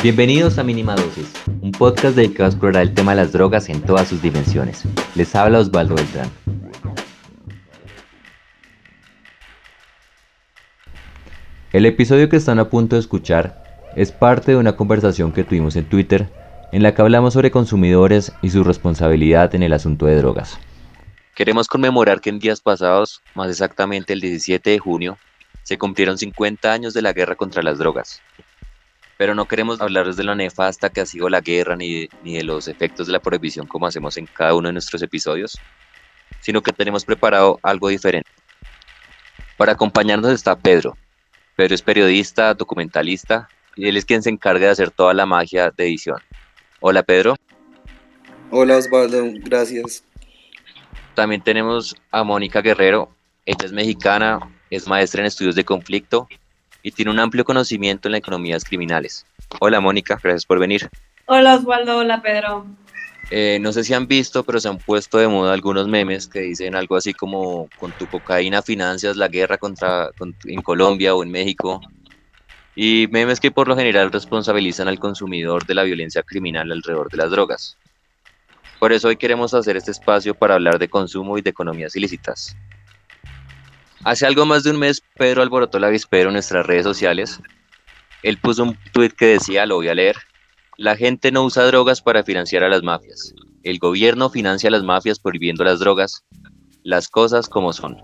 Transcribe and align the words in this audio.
Bienvenidos 0.00 0.58
a 0.58 0.62
Mínima 0.62 0.94
Dosis, 0.94 1.32
un 1.60 1.72
podcast 1.72 2.14
dedicado 2.14 2.44
a 2.44 2.48
explorar 2.50 2.82
el 2.82 2.94
tema 2.94 3.10
de 3.10 3.16
las 3.16 3.32
drogas 3.32 3.68
en 3.68 3.82
todas 3.82 4.06
sus 4.06 4.22
dimensiones. 4.22 4.84
Les 5.16 5.34
habla 5.34 5.58
Osvaldo 5.58 5.96
Beltrán. 5.96 6.30
El 11.72 11.84
episodio 11.84 12.28
que 12.28 12.36
están 12.36 12.60
a 12.60 12.70
punto 12.70 12.94
de 12.94 13.00
escuchar 13.00 13.90
es 13.96 14.12
parte 14.12 14.52
de 14.52 14.56
una 14.56 14.76
conversación 14.76 15.32
que 15.32 15.42
tuvimos 15.42 15.74
en 15.74 15.88
Twitter 15.88 16.28
en 16.70 16.84
la 16.84 16.94
que 16.94 17.02
hablamos 17.02 17.34
sobre 17.34 17.50
consumidores 17.50 18.32
y 18.40 18.50
su 18.50 18.62
responsabilidad 18.62 19.52
en 19.56 19.64
el 19.64 19.72
asunto 19.72 20.06
de 20.06 20.14
drogas. 20.14 20.60
Queremos 21.34 21.66
conmemorar 21.66 22.20
que 22.20 22.30
en 22.30 22.38
días 22.38 22.60
pasados, 22.60 23.20
más 23.34 23.50
exactamente 23.50 24.12
el 24.12 24.20
17 24.20 24.70
de 24.70 24.78
junio, 24.78 25.18
se 25.64 25.76
cumplieron 25.76 26.18
50 26.18 26.72
años 26.72 26.94
de 26.94 27.02
la 27.02 27.12
guerra 27.12 27.34
contra 27.34 27.64
las 27.64 27.78
drogas, 27.78 28.22
pero 29.18 29.34
no 29.34 29.48
queremos 29.48 29.80
hablarles 29.80 30.16
de 30.16 30.22
lo 30.22 30.34
nefasta 30.36 30.90
que 30.90 31.00
ha 31.00 31.06
sido 31.06 31.28
la 31.28 31.40
guerra 31.40 31.74
ni, 31.74 32.08
ni 32.22 32.36
de 32.36 32.44
los 32.44 32.68
efectos 32.68 33.08
de 33.08 33.12
la 33.12 33.18
prohibición 33.18 33.66
como 33.66 33.86
hacemos 33.86 34.16
en 34.16 34.26
cada 34.26 34.54
uno 34.54 34.68
de 34.68 34.72
nuestros 34.74 35.02
episodios, 35.02 35.58
sino 36.40 36.62
que 36.62 36.72
tenemos 36.72 37.04
preparado 37.04 37.58
algo 37.64 37.88
diferente. 37.88 38.30
Para 39.56 39.72
acompañarnos 39.72 40.32
está 40.32 40.56
Pedro. 40.56 40.96
Pedro 41.56 41.74
es 41.74 41.82
periodista, 41.82 42.54
documentalista 42.54 43.48
y 43.74 43.88
él 43.88 43.96
es 43.96 44.04
quien 44.04 44.22
se 44.22 44.30
encarga 44.30 44.66
de 44.66 44.72
hacer 44.72 44.92
toda 44.92 45.12
la 45.12 45.26
magia 45.26 45.72
de 45.72 45.84
edición. 45.84 46.18
Hola 46.78 47.02
Pedro. 47.02 47.34
Hola 48.52 48.76
Osvaldo, 48.76 49.24
gracias. 49.42 50.04
También 51.14 51.42
tenemos 51.42 51.96
a 52.12 52.22
Mónica 52.22 52.62
Guerrero. 52.62 53.10
Ella 53.44 53.66
es 53.66 53.72
mexicana, 53.72 54.38
es 54.70 54.86
maestra 54.86 55.22
en 55.22 55.26
estudios 55.26 55.56
de 55.56 55.64
conflicto 55.64 56.28
y 56.82 56.92
tiene 56.92 57.10
un 57.10 57.18
amplio 57.18 57.44
conocimiento 57.44 58.08
en 58.08 58.12
las 58.12 58.20
economías 58.20 58.64
criminales. 58.64 59.26
Hola 59.60 59.80
Mónica, 59.80 60.18
gracias 60.22 60.46
por 60.46 60.58
venir. 60.58 60.88
Hola 61.26 61.56
Osvaldo, 61.56 61.98
hola 61.98 62.22
Pedro. 62.22 62.66
Eh, 63.30 63.58
no 63.60 63.72
sé 63.72 63.84
si 63.84 63.92
han 63.92 64.06
visto, 64.06 64.44
pero 64.44 64.58
se 64.58 64.68
han 64.68 64.78
puesto 64.78 65.18
de 65.18 65.28
moda 65.28 65.52
algunos 65.52 65.86
memes 65.86 66.28
que 66.28 66.40
dicen 66.40 66.74
algo 66.74 66.96
así 66.96 67.12
como 67.12 67.68
con 67.76 67.92
tu 67.92 68.06
cocaína 68.06 68.62
financias 68.62 69.16
la 69.16 69.28
guerra 69.28 69.58
contra, 69.58 70.10
en 70.44 70.62
Colombia 70.62 71.14
o 71.14 71.22
en 71.22 71.30
México. 71.30 71.80
Y 72.74 73.08
memes 73.10 73.40
que 73.40 73.50
por 73.50 73.68
lo 73.68 73.76
general 73.76 74.10
responsabilizan 74.12 74.88
al 74.88 74.98
consumidor 74.98 75.66
de 75.66 75.74
la 75.74 75.82
violencia 75.82 76.22
criminal 76.22 76.72
alrededor 76.72 77.10
de 77.10 77.16
las 77.18 77.30
drogas. 77.30 77.76
Por 78.78 78.92
eso 78.92 79.08
hoy 79.08 79.16
queremos 79.16 79.52
hacer 79.52 79.76
este 79.76 79.90
espacio 79.90 80.34
para 80.34 80.54
hablar 80.54 80.78
de 80.78 80.88
consumo 80.88 81.36
y 81.36 81.42
de 81.42 81.50
economías 81.50 81.96
ilícitas. 81.96 82.56
Hace 84.08 84.24
algo 84.24 84.46
más 84.46 84.62
de 84.62 84.70
un 84.70 84.78
mes, 84.78 85.02
Pedro 85.18 85.42
alborotó 85.42 85.78
la 85.78 85.90
vispero 85.90 86.30
en 86.30 86.32
nuestras 86.32 86.64
redes 86.64 86.84
sociales. 86.84 87.42
Él 88.22 88.38
puso 88.38 88.62
un 88.62 88.78
tweet 88.90 89.10
que 89.10 89.26
decía, 89.26 89.66
lo 89.66 89.74
voy 89.74 89.88
a 89.88 89.94
leer, 89.94 90.16
la 90.78 90.96
gente 90.96 91.30
no 91.30 91.44
usa 91.44 91.66
drogas 91.66 92.00
para 92.00 92.24
financiar 92.24 92.62
a 92.64 92.70
las 92.70 92.82
mafias. 92.82 93.34
El 93.64 93.78
gobierno 93.78 94.30
financia 94.30 94.68
a 94.68 94.70
las 94.70 94.82
mafias 94.82 95.18
prohibiendo 95.18 95.62
las 95.62 95.80
drogas. 95.80 96.24
Las 96.84 97.10
cosas 97.10 97.50
como 97.50 97.74
son. 97.74 97.98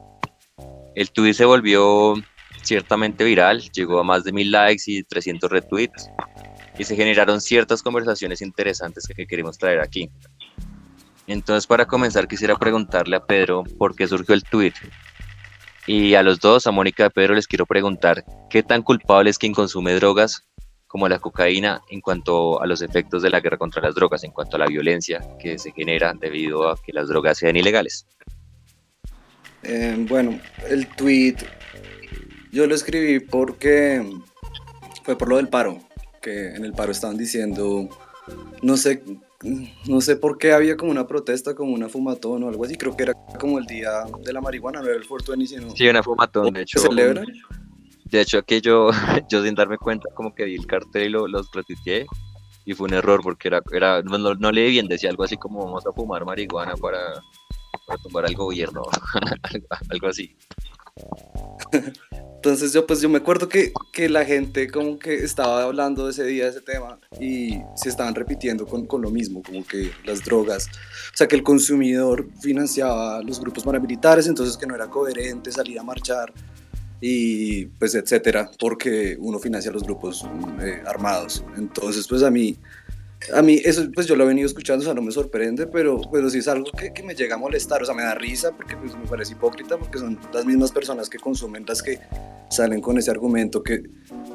El 0.94 1.10
tweet 1.10 1.32
se 1.32 1.46
volvió 1.46 2.12
ciertamente 2.62 3.24
viral, 3.24 3.62
llegó 3.72 3.98
a 3.98 4.04
más 4.04 4.24
de 4.24 4.32
mil 4.32 4.50
likes 4.50 4.82
y 4.84 5.04
300 5.04 5.50
retweets 5.50 6.10
y 6.78 6.84
se 6.84 6.96
generaron 6.96 7.40
ciertas 7.40 7.82
conversaciones 7.82 8.42
interesantes 8.42 9.08
que 9.08 9.26
queremos 9.26 9.56
traer 9.56 9.80
aquí. 9.80 10.10
Entonces, 11.26 11.66
para 11.66 11.86
comenzar, 11.86 12.28
quisiera 12.28 12.56
preguntarle 12.56 13.16
a 13.16 13.24
Pedro 13.24 13.64
por 13.78 13.96
qué 13.96 14.06
surgió 14.06 14.34
el 14.34 14.44
tweet 14.44 14.74
y 15.86 16.14
a 16.14 16.22
los 16.22 16.40
dos, 16.40 16.66
a 16.66 16.70
Mónica 16.70 17.06
y 17.06 17.10
Pedro, 17.10 17.34
les 17.34 17.46
quiero 17.46 17.66
preguntar, 17.66 18.24
¿qué 18.48 18.62
tan 18.62 18.82
culpable 18.82 19.30
es 19.30 19.38
quien 19.38 19.52
consume 19.52 19.94
drogas 19.94 20.44
como 20.86 21.08
la 21.08 21.18
cocaína 21.18 21.82
en 21.90 22.00
cuanto 22.00 22.62
a 22.62 22.66
los 22.66 22.80
efectos 22.80 23.22
de 23.22 23.30
la 23.30 23.40
guerra 23.40 23.58
contra 23.58 23.82
las 23.82 23.94
drogas, 23.94 24.22
en 24.24 24.30
cuanto 24.30 24.56
a 24.56 24.60
la 24.60 24.66
violencia 24.66 25.20
que 25.40 25.58
se 25.58 25.72
genera 25.72 26.14
debido 26.14 26.68
a 26.68 26.80
que 26.80 26.92
las 26.92 27.08
drogas 27.08 27.38
sean 27.38 27.56
ilegales? 27.56 28.06
Eh, 29.64 29.96
bueno, 30.08 30.38
el 30.68 30.86
tweet 30.88 31.36
yo 32.52 32.66
lo 32.66 32.74
escribí 32.74 33.18
porque 33.18 34.08
fue 35.02 35.18
por 35.18 35.28
lo 35.28 35.36
del 35.38 35.48
paro, 35.48 35.80
que 36.22 36.54
en 36.54 36.64
el 36.64 36.72
paro 36.72 36.92
estaban 36.92 37.16
diciendo, 37.16 37.88
no 38.62 38.76
sé 38.76 39.02
no 39.86 40.00
sé 40.00 40.16
por 40.16 40.38
qué 40.38 40.52
había 40.52 40.76
como 40.76 40.90
una 40.90 41.06
protesta, 41.06 41.54
como 41.54 41.74
una 41.74 41.88
fumatón 41.88 42.42
o 42.44 42.48
algo 42.48 42.64
así. 42.64 42.76
Creo 42.76 42.96
que 42.96 43.04
era 43.04 43.12
como 43.38 43.58
el 43.58 43.66
día 43.66 44.04
de 44.22 44.32
la 44.32 44.40
marihuana, 44.40 44.80
no 44.80 44.86
era 44.86 44.96
el 44.96 45.06
420, 45.06 45.46
sino. 45.46 45.76
Sí, 45.76 45.88
una 45.88 46.02
fumatón, 46.02 46.52
de 46.54 46.62
hecho. 46.62 46.78
¿Celebra? 46.78 47.22
De 48.04 48.20
hecho, 48.20 48.42
que 48.42 48.60
yo, 48.60 48.90
yo 49.28 49.44
sin 49.44 49.54
darme 49.54 49.78
cuenta, 49.78 50.08
como 50.14 50.34
que 50.34 50.44
vi 50.44 50.54
el 50.54 50.66
cartel 50.66 51.04
y 51.04 51.08
lo, 51.10 51.28
los 51.28 51.50
retuiteé. 51.52 52.06
Y 52.66 52.72
fue 52.72 52.88
un 52.88 52.94
error 52.94 53.20
porque 53.22 53.48
era, 53.48 53.60
era 53.72 54.00
no, 54.02 54.16
no, 54.16 54.52
leí 54.52 54.70
bien, 54.70 54.88
decía 54.88 55.10
algo 55.10 55.24
así 55.24 55.36
como 55.36 55.62
vamos 55.66 55.86
a 55.86 55.92
fumar 55.92 56.24
marihuana 56.24 56.74
para, 56.76 57.12
para 57.86 58.02
tumbar 58.02 58.24
al 58.24 58.34
gobierno, 58.34 58.84
algo 59.90 60.06
así. 60.06 60.34
Entonces 62.36 62.72
yo 62.72 62.86
pues 62.86 63.00
yo 63.00 63.08
me 63.08 63.18
acuerdo 63.18 63.48
que, 63.48 63.72
que, 63.92 64.08
la 64.08 64.24
gente 64.24 64.70
como 64.70 64.98
que 64.98 65.14
estaba 65.14 65.62
hablando 65.62 66.08
ese 66.08 66.24
día, 66.24 66.44
de 66.44 66.50
ese 66.50 66.60
tema, 66.60 67.00
y 67.18 67.58
se 67.74 67.88
estaban 67.88 68.14
repitiendo 68.14 68.66
con, 68.66 68.86
con, 68.86 69.02
lo 69.02 69.10
mismo, 69.10 69.42
como 69.42 69.66
que 69.66 69.90
las 70.04 70.22
drogas, 70.24 70.68
o 70.68 71.16
sea 71.16 71.26
que 71.26 71.34
el 71.34 71.42
consumidor 71.42 72.28
financiaba 72.40 73.22
los 73.22 73.40
grupos 73.40 73.64
paramilitares, 73.64 74.28
entonces 74.28 74.56
que 74.56 74.66
no 74.66 74.74
era 74.74 74.88
coherente 74.88 75.50
salir 75.50 75.78
a 75.80 75.82
marchar 75.82 76.32
y 77.00 77.66
pues 77.66 77.94
etcétera, 77.94 78.50
porque 78.58 79.16
uno 79.18 79.38
financia 79.38 79.72
los 79.72 79.82
grupos 79.82 80.24
eh, 80.60 80.82
armados. 80.86 81.44
Entonces 81.56 82.06
pues 82.06 82.22
a 82.22 82.30
mí 82.30 82.56
a 83.32 83.42
mí 83.42 83.60
eso 83.64 83.82
pues 83.94 84.06
yo 84.06 84.16
lo 84.16 84.24
he 84.24 84.26
venido 84.26 84.46
escuchando, 84.46 84.82
o 84.82 84.84
sea, 84.84 84.94
no 84.94 85.02
me 85.02 85.12
sorprende, 85.12 85.66
pero, 85.66 86.00
pero 86.12 86.28
sí 86.28 86.38
es 86.38 86.48
algo 86.48 86.70
que, 86.70 86.92
que, 86.92 87.02
me 87.02 87.14
llega 87.14 87.36
a 87.36 87.38
molestar, 87.38 87.82
o 87.82 87.86
sea, 87.86 87.94
me 87.94 88.02
da 88.02 88.14
risa 88.14 88.52
porque 88.52 88.76
pues, 88.76 88.94
me 88.96 89.06
parece 89.06 89.32
hipócrita 89.32 89.78
porque 89.78 89.98
son 89.98 90.18
las 90.32 90.44
mismas 90.44 90.72
personas 90.72 91.08
que 91.08 91.18
consumen 91.18 91.64
las 91.66 91.82
que 91.82 92.00
salen 92.50 92.80
con 92.80 92.98
ese 92.98 93.10
argumento 93.10 93.62
que 93.62 93.82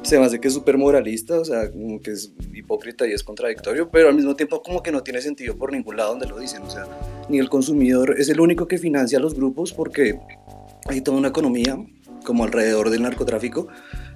se 0.02 0.18
me 0.18 0.24
hace 0.24 0.40
que 0.40 0.48
es 0.48 0.54
súper 0.54 0.76
moralista, 0.76 1.38
o 1.38 1.44
sea, 1.44 1.70
como 1.70 2.00
que 2.00 2.12
es 2.12 2.32
hipócrita 2.52 3.06
y 3.06 3.12
es 3.12 3.22
contradictorio, 3.22 3.90
pero 3.90 4.08
al 4.08 4.14
mismo 4.14 4.34
tiempo 4.34 4.62
como 4.62 4.82
que 4.82 4.92
no 4.92 5.02
tiene 5.02 5.20
sentido 5.20 5.56
por 5.56 5.72
ningún 5.72 5.96
lado 5.96 6.10
donde 6.10 6.26
lo 6.26 6.38
dicen, 6.38 6.62
o 6.62 6.70
sea, 6.70 6.86
ni 7.28 7.38
el 7.38 7.48
consumidor 7.48 8.16
es 8.18 8.28
el 8.28 8.40
único 8.40 8.66
que 8.66 8.78
financia 8.78 9.18
a 9.18 9.20
los 9.20 9.34
grupos 9.34 9.72
porque 9.72 10.18
hay 10.88 11.00
toda 11.00 11.18
una 11.18 11.28
economía 11.28 11.78
como 12.24 12.44
alrededor 12.44 12.90
del 12.90 13.02
narcotráfico 13.02 13.68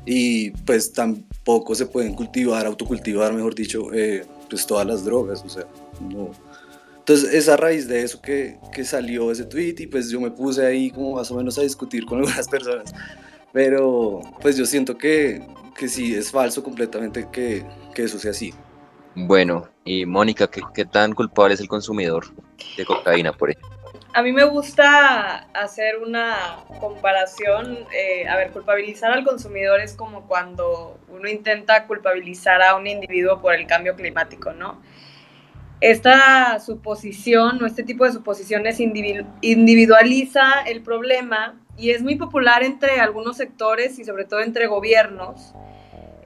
y 0.06 0.50
pues 0.50 0.92
tampoco 0.92 1.74
se 1.74 1.86
pueden 1.86 2.14
cultivar, 2.14 2.66
autocultivar, 2.66 3.32
mejor 3.32 3.54
dicho, 3.54 3.92
eh, 3.92 4.24
pues 4.48 4.66
todas 4.66 4.86
las 4.86 5.04
drogas, 5.04 5.42
o 5.44 5.48
sea, 5.48 5.64
no. 6.00 6.30
Entonces 6.98 7.34
es 7.34 7.48
a 7.48 7.56
raíz 7.56 7.86
de 7.86 8.02
eso 8.02 8.20
que, 8.22 8.58
que, 8.72 8.84
salió 8.84 9.30
ese 9.30 9.44
tweet 9.44 9.74
y 9.78 9.86
pues 9.86 10.08
yo 10.08 10.20
me 10.20 10.30
puse 10.30 10.64
ahí 10.64 10.90
como 10.90 11.16
más 11.16 11.30
o 11.30 11.36
menos 11.36 11.58
a 11.58 11.62
discutir 11.62 12.06
con 12.06 12.18
algunas 12.20 12.48
personas, 12.48 12.94
pero 13.52 14.20
pues 14.40 14.56
yo 14.56 14.64
siento 14.64 14.96
que, 14.96 15.46
que 15.76 15.88
sí 15.88 16.14
es 16.14 16.30
falso 16.30 16.62
completamente 16.62 17.28
que, 17.30 17.66
que 17.94 18.04
eso 18.04 18.18
sea 18.18 18.30
así. 18.30 18.54
Bueno, 19.14 19.68
y 19.84 20.06
Mónica, 20.06 20.48
¿qué, 20.48 20.62
¿qué, 20.74 20.84
tan 20.84 21.12
culpable 21.12 21.54
es 21.54 21.60
el 21.60 21.68
consumidor 21.68 22.24
de 22.76 22.84
cocaína, 22.84 23.32
por 23.32 23.50
ejemplo? 23.50 23.73
A 24.16 24.22
mí 24.22 24.30
me 24.30 24.44
gusta 24.44 25.48
hacer 25.54 25.98
una 25.98 26.64
comparación, 26.78 27.78
eh, 27.92 28.28
a 28.28 28.36
ver, 28.36 28.52
culpabilizar 28.52 29.10
al 29.10 29.24
consumidor 29.24 29.80
es 29.80 29.94
como 29.94 30.28
cuando 30.28 31.00
uno 31.08 31.28
intenta 31.28 31.88
culpabilizar 31.88 32.62
a 32.62 32.76
un 32.76 32.86
individuo 32.86 33.40
por 33.40 33.56
el 33.56 33.66
cambio 33.66 33.96
climático, 33.96 34.52
¿no? 34.52 34.80
Esta 35.80 36.60
suposición 36.60 37.60
o 37.60 37.66
este 37.66 37.82
tipo 37.82 38.04
de 38.04 38.12
suposiciones 38.12 38.78
individualiza 38.78 40.62
el 40.64 40.82
problema 40.82 41.60
y 41.76 41.90
es 41.90 42.00
muy 42.00 42.14
popular 42.14 42.62
entre 42.62 43.00
algunos 43.00 43.36
sectores 43.36 43.98
y 43.98 44.04
sobre 44.04 44.26
todo 44.26 44.42
entre 44.42 44.68
gobiernos 44.68 45.54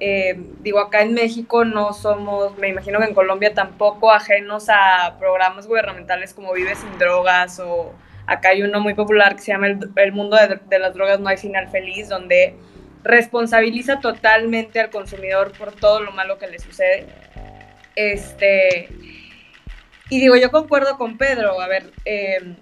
eh, 0.00 0.38
digo, 0.60 0.78
acá 0.78 1.02
en 1.02 1.14
México 1.14 1.64
no 1.64 1.92
somos, 1.92 2.56
me 2.58 2.68
imagino 2.68 3.00
que 3.00 3.06
en 3.06 3.14
Colombia 3.14 3.52
tampoco, 3.54 4.12
ajenos 4.12 4.68
a 4.68 5.16
programas 5.18 5.66
gubernamentales 5.66 6.34
como 6.34 6.52
Vive 6.52 6.74
sin 6.76 6.98
drogas 6.98 7.58
o 7.58 7.92
acá 8.26 8.50
hay 8.50 8.62
uno 8.62 8.80
muy 8.80 8.94
popular 8.94 9.34
que 9.34 9.42
se 9.42 9.52
llama 9.52 9.66
El, 9.66 10.12
mundo 10.12 10.36
de, 10.36 10.78
las 10.78 10.94
drogas 10.94 11.18
no 11.18 11.28
hay 11.28 11.36
final 11.36 11.68
feliz, 11.68 12.08
donde 12.08 12.54
responsabiliza 13.02 14.00
totalmente 14.00 14.80
al 14.80 14.90
consumidor 14.90 15.52
por 15.58 15.72
todo 15.72 16.00
lo 16.00 16.12
malo 16.12 16.38
que 16.38 16.46
le 16.46 16.58
sucede. 16.58 17.06
Este, 17.96 18.88
y 20.10 20.20
digo, 20.20 20.36
yo 20.36 20.52
concuerdo 20.52 20.96
con 20.96 21.18
Pedro, 21.18 21.60
a 21.60 21.66
ver, 21.66 21.90
eh, 22.04 22.54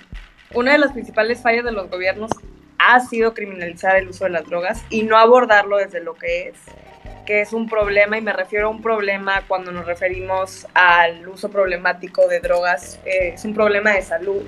una 0.55 0.73
de 0.73 0.79
las 0.79 0.93
principales 0.93 1.43
fallas 1.43 1.65
de 1.65 1.73
los 1.73 1.91
gobiernos 1.91 2.31
ha 2.79 3.01
sido 3.01 3.35
criminalizar 3.35 3.97
el 3.97 4.09
uso 4.09 4.25
de 4.25 4.31
las 4.31 4.47
drogas 4.47 4.85
y 4.89 5.03
no 5.03 5.19
abordarlo 5.19 5.77
desde 5.77 6.01
lo 6.01 6.15
que 6.15 6.49
es 6.49 6.57
que 7.27 7.43
es 7.43 7.53
un 7.53 7.69
problema, 7.69 8.17
y 8.17 8.23
me 8.23 8.33
refiero 8.33 8.69
a 8.69 8.71
un 8.71 8.81
problema 8.81 9.43
cuando 9.47 9.73
nos 9.73 9.85
referimos 9.85 10.67
al 10.73 11.29
uso 11.29 11.51
problemático 11.51 12.27
de 12.29 12.41
drogas, 12.41 12.99
eh, 13.05 13.33
es 13.35 13.45
un 13.45 13.53
problema 13.53 13.93
de 13.93 14.03
salud. 14.03 14.43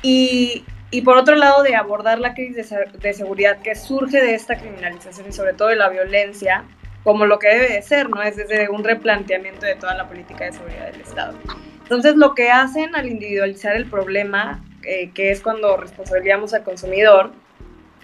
Y, 0.00 0.64
y, 0.90 1.02
por 1.02 1.18
otro 1.18 1.36
lado, 1.36 1.62
de 1.62 1.74
abordar 1.74 2.18
la 2.18 2.32
crisis 2.32 2.70
de, 2.70 2.86
de, 2.98 3.12
seguridad 3.12 3.58
que 3.58 3.74
surge 3.74 4.22
de 4.22 4.34
esta 4.34 4.56
criminalización 4.56 5.28
y 5.28 5.32
sobre 5.32 5.52
todo 5.52 5.68
de 5.68 5.76
la 5.76 5.88
violencia, 5.88 6.64
como 7.02 7.26
lo 7.26 7.38
que 7.38 7.48
debe 7.48 7.68
de 7.68 7.82
ser, 7.82 8.08
¿no? 8.08 8.22
Es 8.22 8.36
desde 8.36 8.68
un 8.68 8.84
replanteamiento 8.84 9.66
de 9.66 9.74
toda 9.74 9.94
la 9.94 10.08
política 10.08 10.44
de 10.44 10.52
seguridad 10.52 10.92
del 10.92 11.00
Estado. 11.00 11.38
Entonces, 11.82 12.16
lo 12.16 12.34
que 12.34 12.50
hacen 12.50 12.96
al 12.96 13.08
individualizar 13.08 13.76
el 13.76 13.86
problema, 13.86 14.64
eh, 14.82 15.10
que 15.12 15.30
es 15.30 15.40
cuando 15.40 15.76
responsabilizamos 15.76 16.54
al 16.54 16.64
consumidor, 16.64 17.32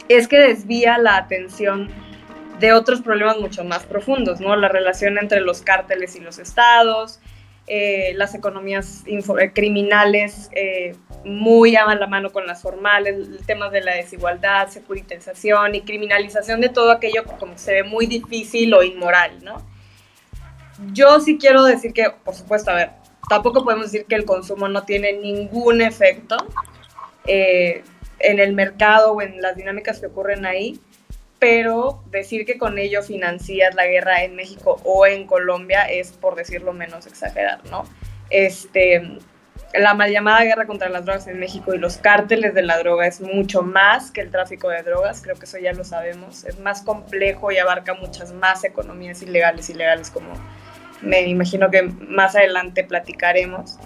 es 0.08 0.28
que 0.28 0.38
desvía 0.38 0.98
la 0.98 1.16
atención 1.16 1.88
de 2.58 2.72
otros 2.72 3.00
problemas 3.02 3.38
mucho 3.38 3.64
más 3.64 3.84
profundos, 3.84 4.40
¿no? 4.40 4.56
La 4.56 4.68
relación 4.68 5.18
entre 5.18 5.40
los 5.40 5.62
cárteles 5.62 6.16
y 6.16 6.20
los 6.20 6.38
estados, 6.38 7.20
eh, 7.68 8.12
las 8.16 8.34
economías 8.34 9.04
eh, 9.06 9.52
criminales 9.54 10.50
eh, 10.52 10.96
muy 11.24 11.76
a 11.76 11.94
la 11.94 12.08
mano 12.08 12.30
con 12.30 12.44
las 12.44 12.60
formales, 12.60 13.28
el 13.28 13.46
tema 13.46 13.70
de 13.70 13.80
la 13.80 13.94
desigualdad, 13.94 14.68
securitización 14.68 15.76
y 15.76 15.82
criminalización 15.82 16.60
de 16.60 16.70
todo 16.70 16.90
aquello 16.90 17.22
que 17.22 17.36
como 17.38 17.56
se 17.56 17.74
ve 17.74 17.82
muy 17.84 18.06
difícil 18.06 18.74
o 18.74 18.82
inmoral, 18.82 19.44
¿no? 19.44 19.64
Yo 20.92 21.20
sí 21.20 21.38
quiero 21.38 21.62
decir 21.62 21.92
que, 21.92 22.10
por 22.24 22.34
supuesto, 22.34 22.72
a 22.72 22.74
ver, 22.74 22.90
tampoco 23.28 23.62
podemos 23.62 23.92
decir 23.92 24.06
que 24.06 24.16
el 24.16 24.24
consumo 24.24 24.68
no 24.68 24.82
tiene 24.82 25.12
ningún 25.12 25.82
efecto 25.82 26.36
en 27.24 28.40
el 28.40 28.52
mercado 28.52 29.12
o 29.12 29.22
en 29.22 29.40
las 29.40 29.54
dinámicas 29.54 30.00
que 30.00 30.06
ocurren 30.06 30.44
ahí, 30.44 30.80
pero 31.42 32.04
decir 32.12 32.46
que 32.46 32.56
con 32.56 32.78
ello 32.78 33.02
financias 33.02 33.74
la 33.74 33.84
guerra 33.84 34.22
en 34.22 34.36
México 34.36 34.80
o 34.84 35.06
en 35.06 35.26
Colombia 35.26 35.90
es, 35.90 36.12
por 36.12 36.36
decirlo 36.36 36.72
menos, 36.72 37.08
exagerar, 37.08 37.58
¿no? 37.68 37.82
Este, 38.30 39.18
la 39.74 39.92
mal 39.94 40.12
llamada 40.12 40.44
guerra 40.44 40.68
contra 40.68 40.88
las 40.88 41.04
drogas 41.04 41.26
en 41.26 41.40
México 41.40 41.74
y 41.74 41.78
los 41.78 41.96
cárteles 41.96 42.54
de 42.54 42.62
la 42.62 42.78
droga 42.78 43.08
es 43.08 43.20
mucho 43.20 43.62
más 43.62 44.12
que 44.12 44.20
el 44.20 44.30
tráfico 44.30 44.68
de 44.68 44.84
drogas, 44.84 45.20
creo 45.20 45.34
que 45.34 45.46
eso 45.46 45.58
ya 45.58 45.72
lo 45.72 45.82
sabemos, 45.82 46.44
es 46.44 46.60
más 46.60 46.82
complejo 46.82 47.50
y 47.50 47.58
abarca 47.58 47.94
muchas 47.94 48.32
más 48.32 48.62
economías 48.62 49.20
ilegales 49.20 49.68
y 49.68 49.74
legales 49.74 50.12
como 50.12 50.28
me 51.00 51.22
imagino 51.22 51.72
que 51.72 51.82
más 51.82 52.36
adelante 52.36 52.84
platicaremos. 52.84 53.80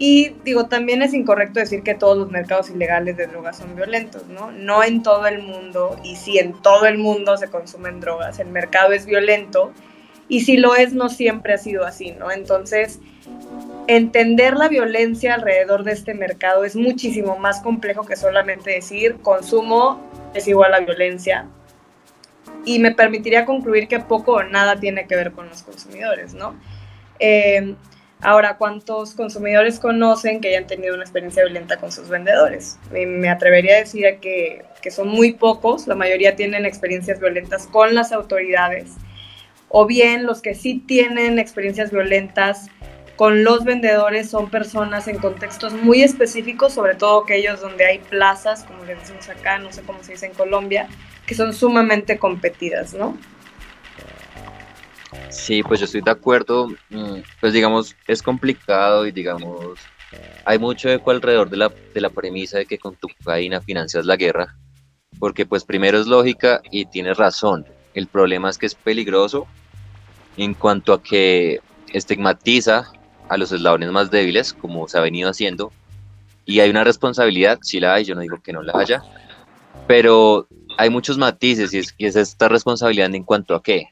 Y 0.00 0.36
digo, 0.44 0.66
también 0.66 1.02
es 1.02 1.12
incorrecto 1.12 1.58
decir 1.58 1.82
que 1.82 1.94
todos 1.94 2.16
los 2.16 2.30
mercados 2.30 2.70
ilegales 2.70 3.16
de 3.16 3.26
drogas 3.26 3.58
son 3.58 3.74
violentos, 3.74 4.28
¿no? 4.28 4.52
No 4.52 4.84
en 4.84 5.02
todo 5.02 5.26
el 5.26 5.42
mundo, 5.42 5.98
y 6.04 6.14
si 6.14 6.38
en 6.38 6.52
todo 6.62 6.86
el 6.86 6.98
mundo 6.98 7.36
se 7.36 7.50
consumen 7.50 7.98
drogas, 7.98 8.38
el 8.38 8.46
mercado 8.46 8.92
es 8.92 9.06
violento, 9.06 9.72
y 10.28 10.42
si 10.42 10.56
lo 10.56 10.76
es, 10.76 10.92
no 10.92 11.08
siempre 11.08 11.54
ha 11.54 11.58
sido 11.58 11.84
así, 11.84 12.12
¿no? 12.12 12.30
Entonces, 12.30 13.00
entender 13.88 14.54
la 14.54 14.68
violencia 14.68 15.34
alrededor 15.34 15.82
de 15.82 15.92
este 15.92 16.14
mercado 16.14 16.64
es 16.64 16.76
muchísimo 16.76 17.36
más 17.36 17.60
complejo 17.60 18.06
que 18.06 18.14
solamente 18.14 18.70
decir 18.70 19.16
consumo 19.16 20.00
es 20.32 20.46
igual 20.46 20.74
a 20.74 20.80
violencia. 20.80 21.46
Y 22.64 22.78
me 22.78 22.94
permitiría 22.94 23.44
concluir 23.44 23.88
que 23.88 23.98
poco 23.98 24.34
o 24.34 24.42
nada 24.44 24.76
tiene 24.76 25.08
que 25.08 25.16
ver 25.16 25.32
con 25.32 25.48
los 25.48 25.62
consumidores, 25.62 26.34
¿no? 26.34 26.54
Eh, 27.18 27.74
Ahora, 28.20 28.56
¿cuántos 28.56 29.14
consumidores 29.14 29.78
conocen 29.78 30.40
que 30.40 30.48
hayan 30.48 30.66
tenido 30.66 30.94
una 30.94 31.04
experiencia 31.04 31.44
violenta 31.44 31.76
con 31.76 31.92
sus 31.92 32.08
vendedores? 32.08 32.78
Me 32.90 33.28
atrevería 33.28 33.76
a 33.76 33.78
decir 33.78 34.18
que, 34.20 34.64
que 34.82 34.90
son 34.90 35.08
muy 35.08 35.34
pocos, 35.34 35.86
la 35.86 35.94
mayoría 35.94 36.34
tienen 36.34 36.66
experiencias 36.66 37.20
violentas 37.20 37.68
con 37.68 37.94
las 37.94 38.10
autoridades, 38.10 38.94
o 39.68 39.86
bien 39.86 40.26
los 40.26 40.42
que 40.42 40.54
sí 40.54 40.82
tienen 40.84 41.38
experiencias 41.38 41.92
violentas 41.92 42.68
con 43.14 43.42
los 43.42 43.64
vendedores 43.64 44.30
son 44.30 44.48
personas 44.48 45.08
en 45.08 45.18
contextos 45.18 45.72
muy 45.72 46.02
específicos, 46.02 46.72
sobre 46.72 46.94
todo 46.94 47.24
aquellos 47.24 47.60
donde 47.60 47.84
hay 47.84 47.98
plazas, 47.98 48.62
como 48.62 48.84
les 48.84 48.98
decimos 49.00 49.28
acá, 49.28 49.58
no 49.58 49.72
sé 49.72 49.82
cómo 49.82 50.04
se 50.04 50.12
dice 50.12 50.26
en 50.26 50.34
Colombia, 50.34 50.88
que 51.26 51.34
son 51.34 51.52
sumamente 51.52 52.16
competidas, 52.16 52.94
¿no? 52.94 53.18
Sí, 55.30 55.62
pues 55.62 55.80
yo 55.80 55.86
estoy 55.86 56.00
de 56.00 56.10
acuerdo. 56.10 56.68
Mm, 56.90 57.20
pues 57.40 57.52
digamos, 57.52 57.96
es 58.06 58.22
complicado 58.22 59.06
y 59.06 59.12
digamos, 59.12 59.78
hay 60.44 60.58
mucho 60.58 60.88
eco 60.88 61.10
alrededor 61.10 61.50
de 61.50 61.56
la, 61.56 61.72
de 61.94 62.00
la 62.00 62.10
premisa 62.10 62.58
de 62.58 62.66
que 62.66 62.78
con 62.78 62.96
tu 62.96 63.08
cocaína 63.08 63.60
financias 63.60 64.06
la 64.06 64.16
guerra, 64.16 64.56
porque 65.18 65.46
pues 65.46 65.64
primero 65.64 66.00
es 66.00 66.06
lógica 66.06 66.60
y 66.70 66.86
tienes 66.86 67.16
razón. 67.16 67.66
El 67.94 68.06
problema 68.06 68.50
es 68.50 68.58
que 68.58 68.66
es 68.66 68.74
peligroso 68.74 69.46
en 70.36 70.54
cuanto 70.54 70.92
a 70.92 71.02
que 71.02 71.60
estigmatiza 71.92 72.90
a 73.28 73.36
los 73.36 73.52
eslabones 73.52 73.90
más 73.90 74.10
débiles, 74.10 74.52
como 74.52 74.88
se 74.88 74.98
ha 74.98 75.02
venido 75.02 75.28
haciendo, 75.28 75.72
y 76.44 76.60
hay 76.60 76.70
una 76.70 76.84
responsabilidad, 76.84 77.58
si 77.62 77.80
la 77.80 77.94
hay, 77.94 78.04
yo 78.04 78.14
no 78.14 78.22
digo 78.22 78.40
que 78.42 78.52
no 78.52 78.62
la 78.62 78.72
haya, 78.74 79.02
pero 79.86 80.48
hay 80.78 80.88
muchos 80.88 81.18
matices 81.18 81.74
y 81.74 81.78
es, 81.78 81.94
y 81.98 82.06
es 82.06 82.16
esta 82.16 82.48
responsabilidad 82.48 83.14
en 83.14 83.24
cuanto 83.24 83.54
a 83.54 83.62
qué, 83.62 83.88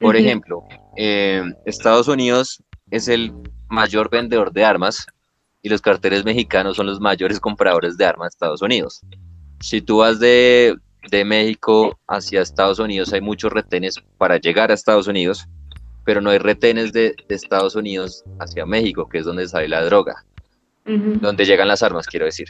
por 0.00 0.16
ejemplo, 0.16 0.64
eh, 0.96 1.42
Estados 1.66 2.08
Unidos 2.08 2.62
es 2.90 3.06
el 3.08 3.32
mayor 3.68 4.10
vendedor 4.10 4.52
de 4.52 4.64
armas 4.64 5.06
y 5.62 5.68
los 5.68 5.82
carteles 5.82 6.24
mexicanos 6.24 6.76
son 6.76 6.86
los 6.86 7.00
mayores 7.00 7.38
compradores 7.40 7.96
de 7.96 8.06
armas 8.06 8.30
de 8.30 8.34
Estados 8.34 8.62
Unidos. 8.62 9.02
Si 9.60 9.82
tú 9.82 9.98
vas 9.98 10.18
de, 10.18 10.76
México 11.26 11.98
hacia 12.08 12.40
Estados 12.40 12.78
Unidos, 12.78 13.12
hay 13.12 13.20
muchos 13.20 13.52
retenes 13.52 13.96
para 14.16 14.38
llegar 14.38 14.70
a 14.70 14.74
Estados 14.74 15.06
Unidos, 15.06 15.46
pero 16.04 16.20
no 16.20 16.30
hay 16.30 16.38
retenes 16.38 16.92
de, 16.92 17.14
Estados 17.28 17.74
Unidos 17.74 18.24
hacia 18.38 18.64
México, 18.64 19.08
que 19.08 19.18
es 19.18 19.24
donde 19.24 19.48
sale 19.48 19.68
la 19.68 19.84
droga, 19.84 20.24
donde 20.84 21.44
llegan 21.44 21.68
las 21.68 21.82
armas, 21.82 22.06
quiero 22.06 22.24
decir. 22.24 22.48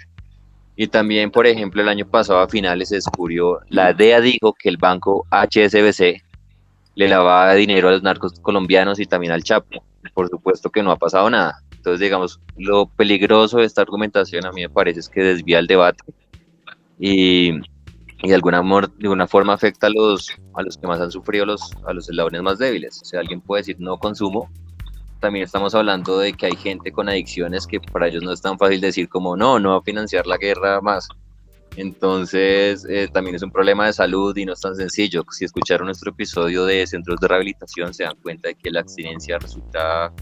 Y 0.76 0.86
también, 0.86 1.30
por 1.30 1.46
ejemplo, 1.46 1.82
el 1.82 1.88
año 1.88 2.08
pasado 2.08 2.38
a 2.40 2.48
finales 2.48 2.88
se 2.88 2.94
descubrió, 2.96 3.58
la 3.68 3.92
DEA 3.92 4.20
dijo 4.20 4.54
que 4.54 4.68
el 4.68 4.76
banco 4.76 5.26
HSBC 5.30 6.22
le 7.00 7.08
lavaba 7.08 7.54
dinero 7.54 7.88
a 7.88 7.92
los 7.92 8.02
narcos 8.02 8.38
colombianos 8.40 9.00
y 9.00 9.06
también 9.06 9.32
al 9.32 9.42
Chapo. 9.42 9.82
Por 10.12 10.28
supuesto 10.28 10.68
que 10.68 10.82
no 10.82 10.90
ha 10.90 10.96
pasado 10.96 11.30
nada. 11.30 11.62
Entonces, 11.72 11.98
digamos, 11.98 12.40
lo 12.58 12.90
peligroso 12.90 13.56
de 13.56 13.64
esta 13.64 13.80
argumentación 13.80 14.44
a 14.44 14.52
mí 14.52 14.60
me 14.60 14.68
parece 14.68 15.00
es 15.00 15.08
que 15.08 15.22
desvía 15.22 15.60
el 15.60 15.66
debate 15.66 16.04
y, 16.98 17.52
y 18.22 18.28
de, 18.28 18.34
alguna, 18.34 18.60
de 18.60 19.06
alguna 19.06 19.26
forma 19.26 19.54
afecta 19.54 19.86
a 19.86 19.90
los, 19.90 20.28
a 20.52 20.62
los 20.62 20.76
que 20.76 20.86
más 20.86 21.00
han 21.00 21.10
sufrido, 21.10 21.46
los, 21.46 21.72
a 21.86 21.94
los 21.94 22.06
eslabones 22.10 22.42
más 22.42 22.58
débiles. 22.58 23.00
O 23.00 23.04
sea, 23.06 23.20
alguien 23.20 23.40
puede 23.40 23.62
decir 23.62 23.76
no 23.78 23.96
consumo. 23.96 24.50
También 25.20 25.46
estamos 25.46 25.74
hablando 25.74 26.18
de 26.18 26.34
que 26.34 26.46
hay 26.46 26.56
gente 26.56 26.92
con 26.92 27.08
adicciones 27.08 27.66
que 27.66 27.80
para 27.80 28.08
ellos 28.08 28.22
no 28.22 28.32
es 28.32 28.42
tan 28.42 28.58
fácil 28.58 28.82
decir 28.82 29.08
como 29.08 29.38
no, 29.38 29.58
no 29.58 29.70
va 29.70 29.78
a 29.78 29.82
financiar 29.82 30.26
la 30.26 30.36
guerra 30.36 30.82
más. 30.82 31.08
Entonces, 31.76 32.84
eh, 32.88 33.08
también 33.12 33.36
es 33.36 33.42
un 33.42 33.50
problema 33.50 33.86
de 33.86 33.92
salud 33.92 34.36
y 34.36 34.44
no 34.44 34.52
es 34.52 34.60
tan 34.60 34.74
sencillo. 34.74 35.24
Si 35.30 35.44
escucharon 35.44 35.86
nuestro 35.86 36.10
episodio 36.10 36.64
de 36.64 36.86
centros 36.86 37.20
de 37.20 37.28
rehabilitación, 37.28 37.94
se 37.94 38.04
dan 38.04 38.16
cuenta 38.22 38.48
de 38.48 38.54
que 38.54 38.70
la 38.70 38.80
abstinencia 38.80 39.38
resulta 39.38 40.12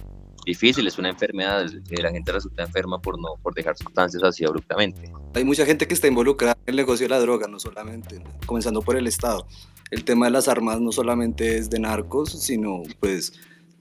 difícil, 0.44 0.86
es 0.86 0.98
una 0.98 1.10
enfermedad, 1.10 1.66
la 1.90 2.10
gente 2.10 2.32
resulta 2.32 2.62
enferma 2.62 3.00
por 3.00 3.20
no 3.20 3.34
por 3.42 3.54
dejar 3.54 3.76
sustancias 3.76 4.22
así 4.22 4.44
abruptamente. 4.44 5.12
Hay 5.34 5.44
mucha 5.44 5.66
gente 5.66 5.86
que 5.86 5.94
está 5.94 6.06
involucrada 6.06 6.56
en 6.64 6.70
el 6.72 6.76
negocio 6.76 7.04
de 7.04 7.10
la 7.10 7.20
droga, 7.20 7.46
no 7.48 7.58
solamente, 7.58 8.22
comenzando 8.46 8.80
por 8.80 8.96
el 8.96 9.06
Estado. 9.06 9.46
El 9.90 10.04
tema 10.04 10.26
de 10.26 10.32
las 10.32 10.48
armas 10.48 10.80
no 10.80 10.90
solamente 10.90 11.58
es 11.58 11.70
de 11.70 11.78
narcos, 11.78 12.30
sino 12.30 12.82
pues 13.00 13.34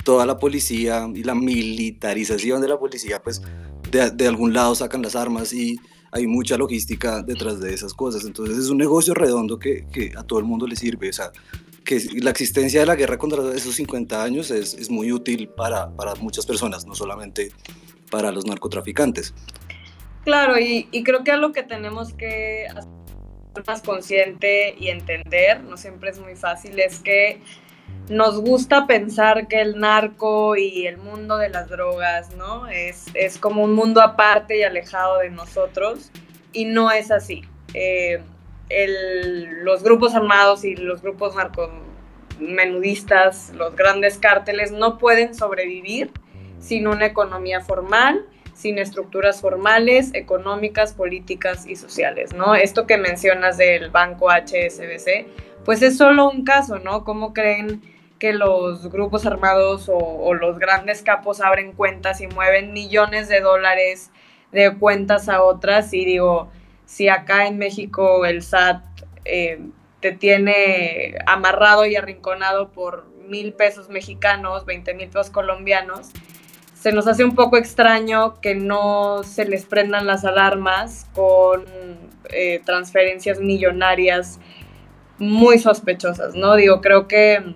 toda 0.03 0.25
la 0.25 0.39
policía 0.39 1.09
y 1.13 1.23
la 1.23 1.35
militarización 1.35 2.61
de 2.61 2.67
la 2.67 2.77
policía, 2.77 3.21
pues 3.21 3.41
de, 3.91 4.11
de 4.11 4.27
algún 4.27 4.53
lado 4.53 4.75
sacan 4.75 5.01
las 5.01 5.15
armas 5.15 5.53
y 5.53 5.79
hay 6.11 6.27
mucha 6.27 6.57
logística 6.57 7.21
detrás 7.21 7.59
de 7.59 7.73
esas 7.73 7.93
cosas. 7.93 8.25
Entonces 8.25 8.57
es 8.57 8.69
un 8.69 8.77
negocio 8.77 9.13
redondo 9.13 9.59
que, 9.59 9.85
que 9.91 10.13
a 10.15 10.23
todo 10.23 10.39
el 10.39 10.45
mundo 10.45 10.67
le 10.67 10.75
sirve. 10.75 11.09
O 11.09 11.13
sea, 11.13 11.31
que 11.83 12.01
la 12.21 12.31
existencia 12.31 12.81
de 12.81 12.85
la 12.85 12.95
guerra 12.95 13.17
contra 13.17 13.41
esos 13.53 13.75
50 13.75 14.21
años 14.21 14.51
es, 14.51 14.73
es 14.73 14.89
muy 14.89 15.11
útil 15.11 15.47
para, 15.49 15.89
para, 15.95 16.15
muchas 16.15 16.45
personas, 16.45 16.85
no 16.85 16.93
solamente 16.95 17.51
para 18.11 18.31
los 18.31 18.45
narcotraficantes. 18.45 19.33
Claro, 20.25 20.59
y, 20.59 20.89
y 20.91 21.03
creo 21.03 21.23
que 21.23 21.31
algo 21.31 21.53
que 21.53 21.63
tenemos 21.63 22.13
que 22.13 22.67
hacer 22.67 22.91
más 23.65 23.81
consciente 23.81 24.75
y 24.77 24.89
entender, 24.89 25.63
no 25.63 25.77
siempre 25.77 26.09
es 26.09 26.19
muy 26.19 26.35
fácil, 26.35 26.77
es 26.79 26.99
que 26.99 27.41
nos 28.09 28.39
gusta 28.39 28.87
pensar 28.87 29.47
que 29.47 29.61
el 29.61 29.79
narco 29.79 30.55
y 30.55 30.87
el 30.87 30.97
mundo 30.97 31.37
de 31.37 31.49
las 31.49 31.69
drogas, 31.69 32.35
¿no? 32.35 32.67
Es, 32.67 33.05
es 33.13 33.37
como 33.37 33.63
un 33.63 33.73
mundo 33.73 34.01
aparte 34.01 34.57
y 34.57 34.63
alejado 34.63 35.19
de 35.19 35.29
nosotros 35.29 36.11
y 36.53 36.65
no 36.65 36.91
es 36.91 37.11
así. 37.11 37.43
Eh, 37.73 38.21
el, 38.69 39.63
los 39.63 39.83
grupos 39.83 40.15
armados 40.15 40.63
y 40.63 40.75
los 40.75 41.01
grupos 41.01 41.35
narcomenudistas, 41.35 43.51
los 43.55 43.75
grandes 43.75 44.17
cárteles, 44.17 44.71
no 44.71 44.97
pueden 44.97 45.35
sobrevivir 45.35 46.11
sin 46.59 46.87
una 46.87 47.05
economía 47.05 47.61
formal, 47.61 48.25
sin 48.53 48.79
estructuras 48.79 49.41
formales, 49.41 50.13
económicas, 50.13 50.93
políticas 50.93 51.67
y 51.67 51.75
sociales, 51.75 52.33
¿no? 52.33 52.55
Esto 52.55 52.87
que 52.87 52.97
mencionas 52.97 53.57
del 53.57 53.91
banco 53.91 54.29
HSBC, 54.31 55.27
pues 55.63 55.81
es 55.81 55.97
solo 55.97 56.29
un 56.29 56.43
caso, 56.43 56.79
¿no? 56.79 57.03
¿Cómo 57.03 57.33
creen 57.33 57.81
que 58.19 58.33
los 58.33 58.89
grupos 58.91 59.25
armados 59.25 59.89
o, 59.91 60.33
los 60.33 60.59
grandes 60.59 61.01
capos 61.01 61.41
abren 61.41 61.73
cuentas 61.73 62.21
y 62.21 62.27
mueven 62.27 62.73
millones 62.73 63.29
de 63.29 63.41
dólares 63.41 64.11
de 64.51 64.75
cuentas 64.77 65.29
a 65.29 65.43
otras? 65.43 65.93
Y 65.93 66.05
digo, 66.05 66.49
si 66.85 67.09
acá 67.09 67.47
en 67.47 67.57
México 67.57 68.25
el 68.25 68.43
SAT 68.43 68.83
eh, 69.25 69.59
te 69.99 70.11
tiene 70.11 71.15
amarrado 71.25 71.85
y 71.85 71.95
arrinconado 71.95 72.69
por 72.69 73.05
mil 73.27 73.53
pesos 73.53 73.89
mexicanos, 73.89 74.65
20 74.65 74.93
mil 74.93 75.07
pesos 75.07 75.29
colombianos, 75.29 76.11
se 76.73 76.91
nos 76.91 77.07
hace 77.07 77.23
un 77.23 77.35
poco 77.35 77.57
extraño 77.57 78.39
que 78.39 78.55
no 78.55 79.23
se 79.23 79.45
les 79.45 79.65
prendan 79.65 80.05
las 80.05 80.23
alarmas 80.23 81.07
con 81.13 81.65
eh, 82.29 82.61
transferencias 82.65 83.39
millonarias 83.39 84.39
muy 85.17 85.57
sospechosas, 85.59 86.35
¿no? 86.35 86.55
Digo, 86.55 86.81
creo 86.81 87.07
que, 87.07 87.55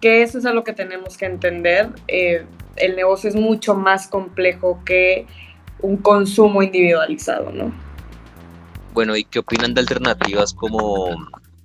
que 0.00 0.22
eso 0.22 0.38
es 0.38 0.46
algo 0.46 0.64
que 0.64 0.72
tenemos 0.72 1.16
que 1.16 1.26
entender. 1.26 1.90
Eh, 2.08 2.44
el 2.76 2.96
negocio 2.96 3.28
es 3.28 3.36
mucho 3.36 3.74
más 3.74 4.08
complejo 4.08 4.82
que 4.84 5.26
un 5.80 5.96
consumo 5.98 6.62
individualizado, 6.62 7.50
¿no? 7.52 7.72
Bueno, 8.92 9.16
¿y 9.16 9.24
qué 9.24 9.38
opinan 9.38 9.74
de 9.74 9.80
alternativas 9.80 10.52
como, 10.52 11.08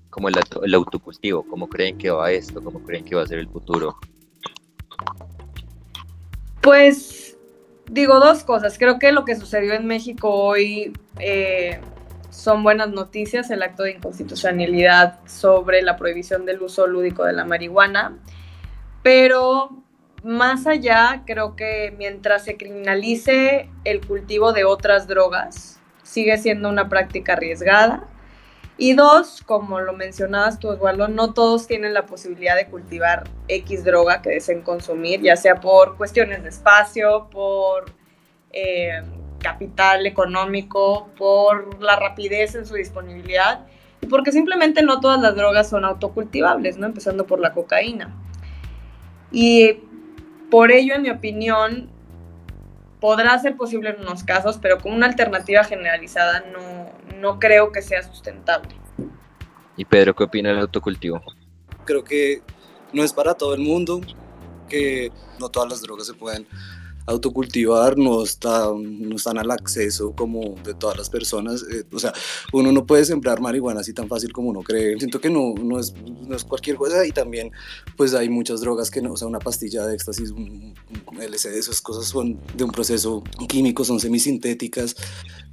como 0.09 0.29
el, 0.29 0.35
el 0.63 0.73
autocultivo? 0.73 1.43
¿Cómo 1.47 1.67
creen 1.67 1.97
que 1.97 2.11
va 2.11 2.31
esto? 2.31 2.61
¿Cómo 2.61 2.81
creen 2.83 3.03
que 3.03 3.15
va 3.15 3.23
a 3.23 3.27
ser 3.27 3.39
el 3.39 3.47
futuro? 3.47 3.97
Pues 6.61 7.37
digo 7.89 8.19
dos 8.19 8.43
cosas. 8.43 8.77
Creo 8.77 8.99
que 8.99 9.11
lo 9.11 9.25
que 9.25 9.35
sucedió 9.35 9.73
en 9.73 9.87
México 9.87 10.31
hoy 10.31 10.93
eh, 11.19 11.79
son 12.35 12.63
buenas 12.63 12.89
noticias, 12.89 13.49
el 13.49 13.63
acto 13.63 13.83
de 13.83 13.91
inconstitucionalidad 13.91 15.19
sobre 15.25 15.81
la 15.81 15.95
prohibición 15.95 16.45
del 16.45 16.61
uso 16.61 16.85
lúdico 16.85 17.23
de 17.23 17.33
la 17.33 17.45
marihuana, 17.45 18.17
pero 19.01 19.83
más 20.23 20.67
allá, 20.67 21.23
creo 21.25 21.55
que 21.55 21.93
mientras 21.97 22.43
se 22.43 22.57
criminalice 22.57 23.69
el 23.83 24.05
cultivo 24.05 24.53
de 24.53 24.65
otras 24.65 25.07
drogas, 25.07 25.79
sigue 26.03 26.37
siendo 26.37 26.67
una 26.67 26.89
práctica 26.89 27.33
arriesgada. 27.33 28.07
Y 28.77 28.93
dos, 28.93 29.41
como 29.45 29.79
lo 29.79 29.93
mencionabas 29.93 30.59
tú, 30.59 30.67
Osvaldo, 30.67 31.07
no 31.07 31.33
todos 31.33 31.65
tienen 31.67 31.93
la 31.93 32.05
posibilidad 32.05 32.57
de 32.57 32.67
cultivar 32.67 33.29
X 33.47 33.85
droga 33.85 34.21
que 34.21 34.31
deseen 34.31 34.61
consumir, 34.61 35.21
ya 35.21 35.37
sea 35.37 35.61
por 35.61 35.95
cuestiones 35.95 36.43
de 36.43 36.49
espacio, 36.49 37.29
por 37.31 37.85
eh, 38.51 39.01
capital 39.45 40.07
económico, 40.07 41.09
por 41.15 41.79
la 41.79 41.95
rapidez 41.97 42.55
en 42.55 42.65
su 42.65 42.73
disponibilidad 42.73 43.67
y 44.01 44.07
porque 44.07 44.31
simplemente 44.31 44.81
no 44.81 44.99
todas 44.99 45.21
las 45.21 45.35
drogas 45.35 45.69
son 45.69 45.85
autocultivables, 45.85 46.77
¿no? 46.77 46.87
Empezando 46.87 47.27
por 47.27 47.39
la 47.39 47.53
cocaína. 47.53 48.11
Y 49.31 49.81
por 50.49 50.71
ello, 50.71 50.95
en 50.95 51.03
mi 51.03 51.11
opinión, 51.11 51.91
podrá 52.99 53.37
ser 53.37 53.55
posible 53.55 53.91
en 53.91 54.01
unos 54.01 54.23
casos, 54.23 54.57
pero 54.59 54.79
como 54.79 54.95
una 54.95 55.05
alternativa 55.05 55.63
generalizada 55.63 56.43
no, 56.51 56.89
no 57.19 57.39
creo 57.39 57.71
que 57.71 57.83
sea 57.83 58.01
sustentable. 58.01 58.75
¿Y 59.77 59.85
Pedro 59.85 60.15
qué 60.15 60.23
opina 60.23 60.49
del 60.49 60.59
autocultivo? 60.59 61.21
Creo 61.85 62.03
que 62.03 62.41
no 62.93 63.03
es 63.03 63.13
para 63.13 63.35
todo 63.35 63.53
el 63.53 63.61
mundo, 63.61 64.01
que 64.67 65.11
no 65.39 65.49
todas 65.49 65.69
las 65.69 65.81
drogas 65.83 66.07
se 66.07 66.15
pueden 66.15 66.47
autocultivar 67.05 67.97
no, 67.97 68.23
está, 68.23 68.71
no 68.75 69.15
están 69.15 69.37
al 69.37 69.51
acceso 69.51 70.13
como 70.15 70.55
de 70.63 70.73
todas 70.73 70.97
las 70.97 71.09
personas. 71.09 71.63
Eh, 71.71 71.83
o 71.91 71.99
sea, 71.99 72.13
uno 72.51 72.71
no 72.71 72.85
puede 72.85 73.05
sembrar 73.05 73.41
marihuana 73.41 73.81
así 73.81 73.93
tan 73.93 74.07
fácil 74.07 74.33
como 74.33 74.49
uno 74.49 74.61
cree. 74.61 74.97
Siento 74.97 75.19
que 75.19 75.29
no, 75.29 75.53
no, 75.55 75.79
es, 75.79 75.93
no 76.27 76.35
es 76.35 76.43
cualquier 76.43 76.77
cosa 76.77 77.05
y 77.05 77.11
también 77.11 77.51
pues 77.95 78.13
hay 78.13 78.29
muchas 78.29 78.61
drogas 78.61 78.89
que 78.89 79.01
no, 79.01 79.13
o 79.13 79.17
sea, 79.17 79.27
una 79.27 79.39
pastilla 79.39 79.85
de 79.85 79.95
éxtasis, 79.95 80.31
un, 80.31 80.73
LSD, 81.17 81.57
esas 81.57 81.81
cosas 81.81 82.05
son 82.07 82.39
de 82.55 82.63
un 82.63 82.71
proceso 82.71 83.23
químico, 83.47 83.85
son 83.85 83.99
semisintéticas. 83.99 84.95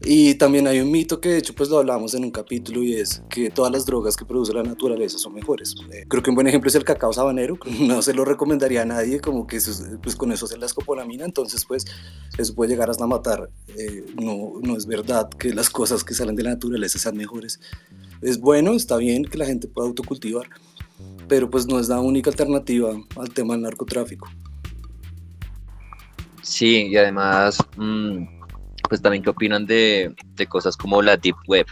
Y 0.04 0.34
también 0.34 0.66
hay 0.66 0.80
un 0.80 0.90
mito 0.90 1.20
que 1.20 1.28
de 1.28 1.38
hecho 1.38 1.54
pues 1.54 1.68
lo 1.68 1.78
hablamos 1.78 2.14
en 2.14 2.24
un 2.24 2.30
capítulo 2.32 2.82
y 2.82 2.94
es 2.94 3.22
que 3.30 3.50
todas 3.50 3.70
las 3.70 3.86
drogas 3.86 4.16
que 4.16 4.24
produce 4.24 4.52
la 4.52 4.62
naturaleza 4.64 5.16
son 5.16 5.34
mejores. 5.34 5.76
Eh, 5.92 6.04
creo 6.08 6.22
que 6.22 6.30
un 6.30 6.34
buen 6.34 6.48
ejemplo 6.48 6.68
es 6.68 6.74
el 6.74 6.82
cacao 6.82 7.12
sabanero, 7.12 7.56
no 7.80 8.02
se 8.02 8.12
lo 8.12 8.24
recomendaría 8.24 8.82
a 8.82 8.84
nadie, 8.84 9.20
como 9.20 9.46
que 9.46 9.58
pues 10.02 10.16
con 10.16 10.32
eso 10.32 10.46
se 10.48 10.58
la 10.58 10.66
escopolamina, 10.66 11.24
entonces 11.24 11.64
pues 11.64 11.86
eso 12.36 12.54
puede 12.54 12.70
llegar 12.70 12.90
hasta 12.90 13.06
matar. 13.06 13.48
Eh, 13.78 14.06
no, 14.20 14.54
no 14.60 14.76
es 14.76 14.86
verdad 14.86 15.28
que 15.30 15.54
las 15.54 15.70
cosas 15.70 16.02
que 16.02 16.14
salen 16.14 16.34
de 16.34 16.42
la 16.42 16.50
naturaleza 16.50 16.98
sean 16.98 17.16
mejores. 17.16 17.60
Es 18.22 18.40
bueno, 18.40 18.72
está 18.74 18.96
bien 18.96 19.24
que 19.24 19.38
la 19.38 19.46
gente 19.46 19.68
pueda 19.68 19.86
autocultivar, 19.86 20.48
pero 21.28 21.48
pues 21.48 21.66
no 21.66 21.78
es 21.78 21.88
la 21.88 22.00
única 22.00 22.30
alternativa 22.30 22.92
al 23.16 23.30
tema 23.32 23.54
del 23.54 23.62
narcotráfico. 23.62 24.28
Sí, 26.42 26.88
y 26.88 26.96
además, 26.96 27.58
mmm, 27.76 28.41
pues 28.88 29.02
también 29.02 29.22
qué 29.22 29.30
opinan 29.30 29.66
de, 29.66 30.14
de, 30.34 30.46
cosas 30.46 30.76
como 30.76 31.02
la 31.02 31.16
Deep 31.16 31.36
Web, 31.46 31.66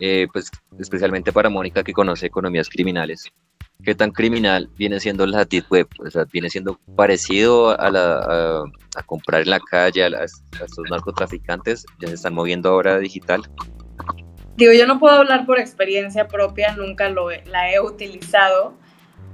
eh, 0.00 0.26
pues 0.32 0.50
especialmente 0.78 1.32
para 1.32 1.50
Mónica 1.50 1.82
que 1.82 1.92
conoce 1.92 2.26
economías 2.26 2.68
criminales. 2.68 3.30
Qué 3.82 3.94
tan 3.94 4.12
criminal 4.12 4.70
viene 4.76 4.98
siendo 5.00 5.26
la 5.26 5.44
Deep 5.44 5.66
Web, 5.70 5.88
o 5.98 6.10
sea, 6.10 6.24
viene 6.32 6.48
siendo 6.48 6.78
parecido 6.96 7.78
a, 7.78 7.90
la, 7.90 8.64
a, 8.96 9.02
comprar 9.04 9.42
en 9.42 9.50
la 9.50 9.60
calle, 9.60 10.04
a, 10.04 10.24
estos 10.24 10.90
narcotraficantes, 10.90 11.84
ya 12.00 12.08
se 12.08 12.14
están 12.14 12.34
moviendo 12.34 12.70
ahora 12.70 12.98
digital. 12.98 13.42
Digo, 14.56 14.72
yo 14.72 14.86
no 14.86 15.00
puedo 15.00 15.16
hablar 15.16 15.46
por 15.46 15.58
experiencia 15.58 16.28
propia, 16.28 16.74
nunca 16.76 17.08
lo, 17.08 17.30
la 17.30 17.72
he 17.72 17.80
utilizado, 17.80 18.74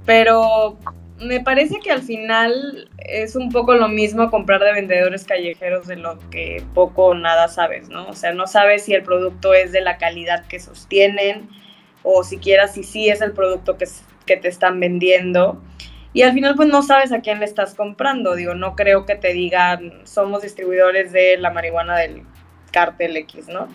pero 0.05 0.77
me 1.21 1.39
parece 1.39 1.79
que 1.79 1.91
al 1.91 2.01
final 2.01 2.89
es 2.97 3.35
un 3.35 3.51
poco 3.51 3.75
lo 3.75 3.87
mismo 3.87 4.31
comprar 4.31 4.61
de 4.61 4.73
vendedores 4.73 5.23
callejeros 5.23 5.87
de 5.87 5.95
lo 5.95 6.17
que 6.29 6.63
poco 6.73 7.07
o 7.07 7.13
nada 7.13 7.47
sabes, 7.47 7.89
¿no? 7.89 8.07
O 8.07 8.13
sea, 8.13 8.33
no 8.33 8.47
sabes 8.47 8.85
si 8.85 8.93
el 8.93 9.03
producto 9.03 9.53
es 9.53 9.71
de 9.71 9.81
la 9.81 9.97
calidad 9.97 10.45
que 10.47 10.59
sostienen 10.59 11.49
o 12.03 12.23
siquiera 12.23 12.67
si 12.67 12.83
sí 12.83 13.09
es 13.09 13.21
el 13.21 13.33
producto 13.33 13.77
que, 13.77 13.85
que 14.25 14.37
te 14.37 14.47
están 14.47 14.79
vendiendo. 14.79 15.61
Y 16.13 16.23
al 16.23 16.33
final 16.33 16.55
pues 16.55 16.67
no 16.67 16.81
sabes 16.81 17.11
a 17.11 17.21
quién 17.21 17.39
le 17.39 17.45
estás 17.45 17.75
comprando. 17.75 18.35
Digo, 18.35 18.55
no 18.55 18.75
creo 18.75 19.05
que 19.05 19.15
te 19.15 19.33
digan, 19.33 20.01
somos 20.05 20.41
distribuidores 20.41 21.11
de 21.11 21.37
la 21.37 21.51
marihuana 21.51 21.97
del 21.97 22.23
cártel 22.71 23.15
X, 23.17 23.47
¿no? 23.47 23.67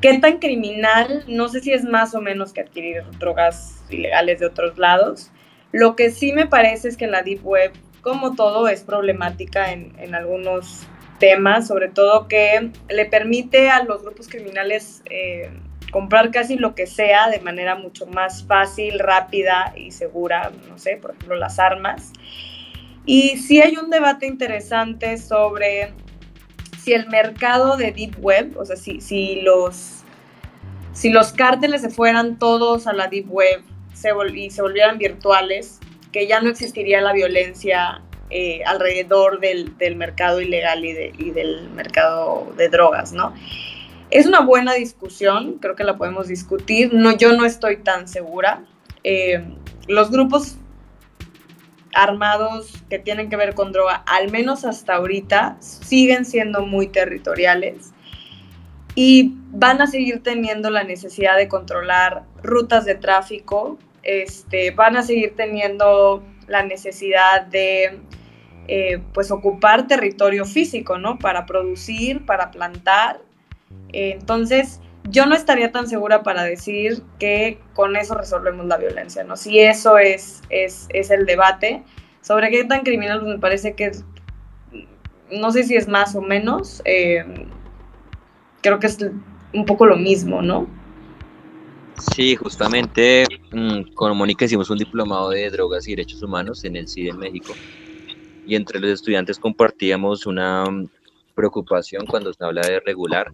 ¿Qué 0.00 0.18
tan 0.18 0.38
criminal? 0.38 1.24
No 1.26 1.48
sé 1.48 1.60
si 1.60 1.72
es 1.72 1.84
más 1.84 2.14
o 2.14 2.20
menos 2.20 2.52
que 2.52 2.60
adquirir 2.60 3.02
drogas 3.18 3.82
ilegales 3.90 4.40
de 4.40 4.46
otros 4.46 4.78
lados. 4.78 5.30
Lo 5.72 5.94
que 5.96 6.10
sí 6.10 6.32
me 6.32 6.46
parece 6.46 6.88
es 6.88 6.96
que 6.96 7.06
la 7.06 7.22
Deep 7.22 7.44
Web, 7.44 7.72
como 8.02 8.34
todo, 8.34 8.68
es 8.68 8.82
problemática 8.82 9.72
en, 9.72 10.14
algunos 10.14 10.86
temas, 11.18 11.68
sobre 11.68 11.88
todo 11.88 12.28
que 12.28 12.70
le 12.88 13.04
permite 13.04 13.68
a 13.68 13.84
los 13.84 14.02
grupos 14.02 14.28
criminales 14.28 15.02
eh, 15.10 15.50
comprar 15.92 16.30
casi 16.30 16.56
lo 16.56 16.74
que 16.74 16.86
sea 16.86 17.28
de 17.28 17.40
manera 17.40 17.74
mucho 17.74 18.06
más 18.06 18.44
fácil, 18.44 18.98
rápida 18.98 19.72
y 19.76 19.90
segura, 19.90 20.50
no 20.68 20.78
sé, 20.78 20.96
por 20.96 21.12
ejemplo, 21.12 21.36
las 21.36 21.58
armas. 21.58 22.12
Y 23.04 23.36
sí 23.38 23.60
hay 23.60 23.76
un 23.76 23.90
debate 23.90 24.26
interesante 24.26 25.18
sobre 25.18 25.92
si 26.82 26.94
el 26.94 27.08
mercado 27.08 27.76
de 27.76 27.92
Deep 27.92 28.16
Web, 28.20 28.56
o 28.56 28.64
sea, 28.64 28.76
si, 28.76 29.00
si, 29.00 29.42
los, 29.42 30.02
si 30.92 31.10
los 31.10 31.32
cárteles 31.32 31.82
se 31.82 31.90
fueran 31.90 32.38
todos 32.38 32.86
a 32.86 32.92
la 32.92 33.08
Deep 33.08 33.30
Web 33.30 33.62
se 33.94 34.10
y 34.34 34.50
se 34.50 34.62
volvieran 34.62 34.98
virtuales, 34.98 35.78
que 36.12 36.26
ya 36.26 36.40
no 36.40 36.50
existiría 36.50 37.00
la 37.00 37.12
violencia 37.12 38.02
eh, 38.30 38.62
alrededor 38.64 39.40
del, 39.40 39.76
del, 39.78 39.96
mercado 39.96 40.40
ilegal 40.40 40.84
y, 40.84 40.92
de, 40.92 41.12
y 41.18 41.30
del 41.30 41.68
mercado 41.70 42.52
de 42.56 42.68
drogas, 42.68 43.12
¿no? 43.12 43.34
Es 44.10 44.26
una 44.26 44.40
buena 44.40 44.74
discusión, 44.74 45.58
creo 45.60 45.76
que 45.76 45.84
la 45.84 45.96
podemos 45.96 46.28
discutir. 46.28 46.92
No, 46.92 47.16
yo 47.16 47.32
no 47.32 47.44
estoy 47.44 47.76
tan 47.76 48.08
segura. 48.08 48.64
Eh, 49.04 49.44
los 49.86 50.10
grupos 50.10 50.56
armados 51.94 52.72
que 52.88 52.98
tienen 52.98 53.30
que 53.30 53.36
ver 53.36 53.54
con 53.54 53.72
droga, 53.72 54.02
al 54.06 54.30
menos 54.30 54.64
hasta 54.64 54.94
ahorita, 54.94 55.56
siguen 55.60 56.24
siendo 56.24 56.66
muy 56.66 56.88
territoriales 56.88 57.92
y 58.94 59.34
van 59.50 59.80
a 59.80 59.86
seguir 59.86 60.22
teniendo 60.22 60.70
la 60.70 60.84
necesidad 60.84 61.36
de 61.36 61.48
controlar 61.48 62.24
rutas 62.42 62.84
de 62.84 62.94
tráfico, 62.94 63.78
este, 64.02 64.70
van 64.70 64.96
a 64.96 65.02
seguir 65.02 65.34
teniendo 65.36 66.22
la 66.46 66.62
necesidad 66.62 67.46
de 67.46 68.00
eh, 68.68 69.02
pues 69.12 69.30
ocupar 69.30 69.86
territorio 69.86 70.44
físico, 70.44 70.98
¿no? 70.98 71.18
Para 71.18 71.46
producir, 71.46 72.24
para 72.24 72.50
plantar 72.50 73.20
entonces, 73.92 74.80
yo 75.04 75.26
no 75.26 75.34
estaría 75.34 75.72
tan 75.72 75.88
segura 75.88 76.22
para 76.22 76.42
decir 76.44 77.02
que 77.18 77.58
con 77.74 77.96
eso 77.96 78.14
resolvemos 78.14 78.66
la 78.66 78.76
violencia, 78.76 79.24
¿no? 79.24 79.36
Si 79.36 79.58
eso 79.60 79.98
es, 79.98 80.42
es, 80.50 80.86
es 80.90 81.10
el 81.10 81.26
debate, 81.26 81.82
sobre 82.20 82.50
qué 82.50 82.64
tan 82.64 82.82
criminal 82.82 83.20
pues 83.20 83.32
me 83.32 83.38
parece 83.38 83.74
que 83.74 83.86
es, 83.86 84.04
no 85.30 85.52
sé 85.52 85.64
si 85.64 85.76
es 85.76 85.88
más 85.88 86.14
o 86.14 86.20
menos, 86.20 86.82
eh, 86.84 87.24
creo 88.62 88.78
que 88.78 88.88
es 88.88 88.98
un 89.54 89.64
poco 89.64 89.86
lo 89.86 89.96
mismo, 89.96 90.42
¿no? 90.42 90.68
Sí, 92.00 92.36
justamente 92.36 93.24
mm, 93.52 93.94
con 93.94 94.16
Mónica 94.16 94.44
hicimos 94.44 94.70
un 94.70 94.78
diplomado 94.78 95.30
de 95.30 95.50
drogas 95.50 95.86
y 95.86 95.90
derechos 95.90 96.22
humanos 96.22 96.64
en 96.64 96.76
el 96.76 96.88
CIDE 96.88 97.10
en 97.10 97.18
México 97.18 97.54
y 98.46 98.54
entre 98.54 98.80
los 98.80 98.90
estudiantes 98.90 99.38
compartíamos 99.38 100.26
una 100.26 100.64
preocupación 101.34 102.06
cuando 102.06 102.32
se 102.32 102.44
habla 102.44 102.62
de 102.62 102.80
regular 102.80 103.32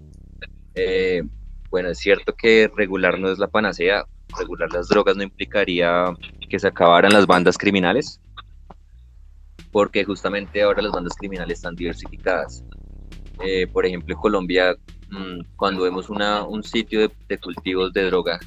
eh, 0.74 1.22
bueno, 1.70 1.88
es 1.90 1.98
cierto 1.98 2.34
que 2.34 2.70
regular 2.76 3.18
no 3.18 3.30
es 3.30 3.38
la 3.38 3.48
panacea, 3.48 4.04
regular 4.38 4.70
las 4.72 4.88
drogas 4.88 5.16
no 5.16 5.22
implicaría 5.22 6.14
que 6.48 6.58
se 6.58 6.68
acabaran 6.68 7.12
las 7.12 7.26
bandas 7.26 7.58
criminales, 7.58 8.20
porque 9.72 10.04
justamente 10.04 10.62
ahora 10.62 10.82
las 10.82 10.92
bandas 10.92 11.14
criminales 11.18 11.58
están 11.58 11.74
diversificadas. 11.74 12.62
Eh, 13.44 13.66
por 13.66 13.84
ejemplo, 13.84 14.16
Colombia, 14.16 14.76
mm, 15.10 15.54
cuando 15.56 15.82
vemos 15.82 16.08
una, 16.10 16.44
un 16.44 16.62
sitio 16.62 17.10
de, 17.28 17.38
cultivos 17.38 17.92
de 17.92 18.04
droga, 18.04 18.38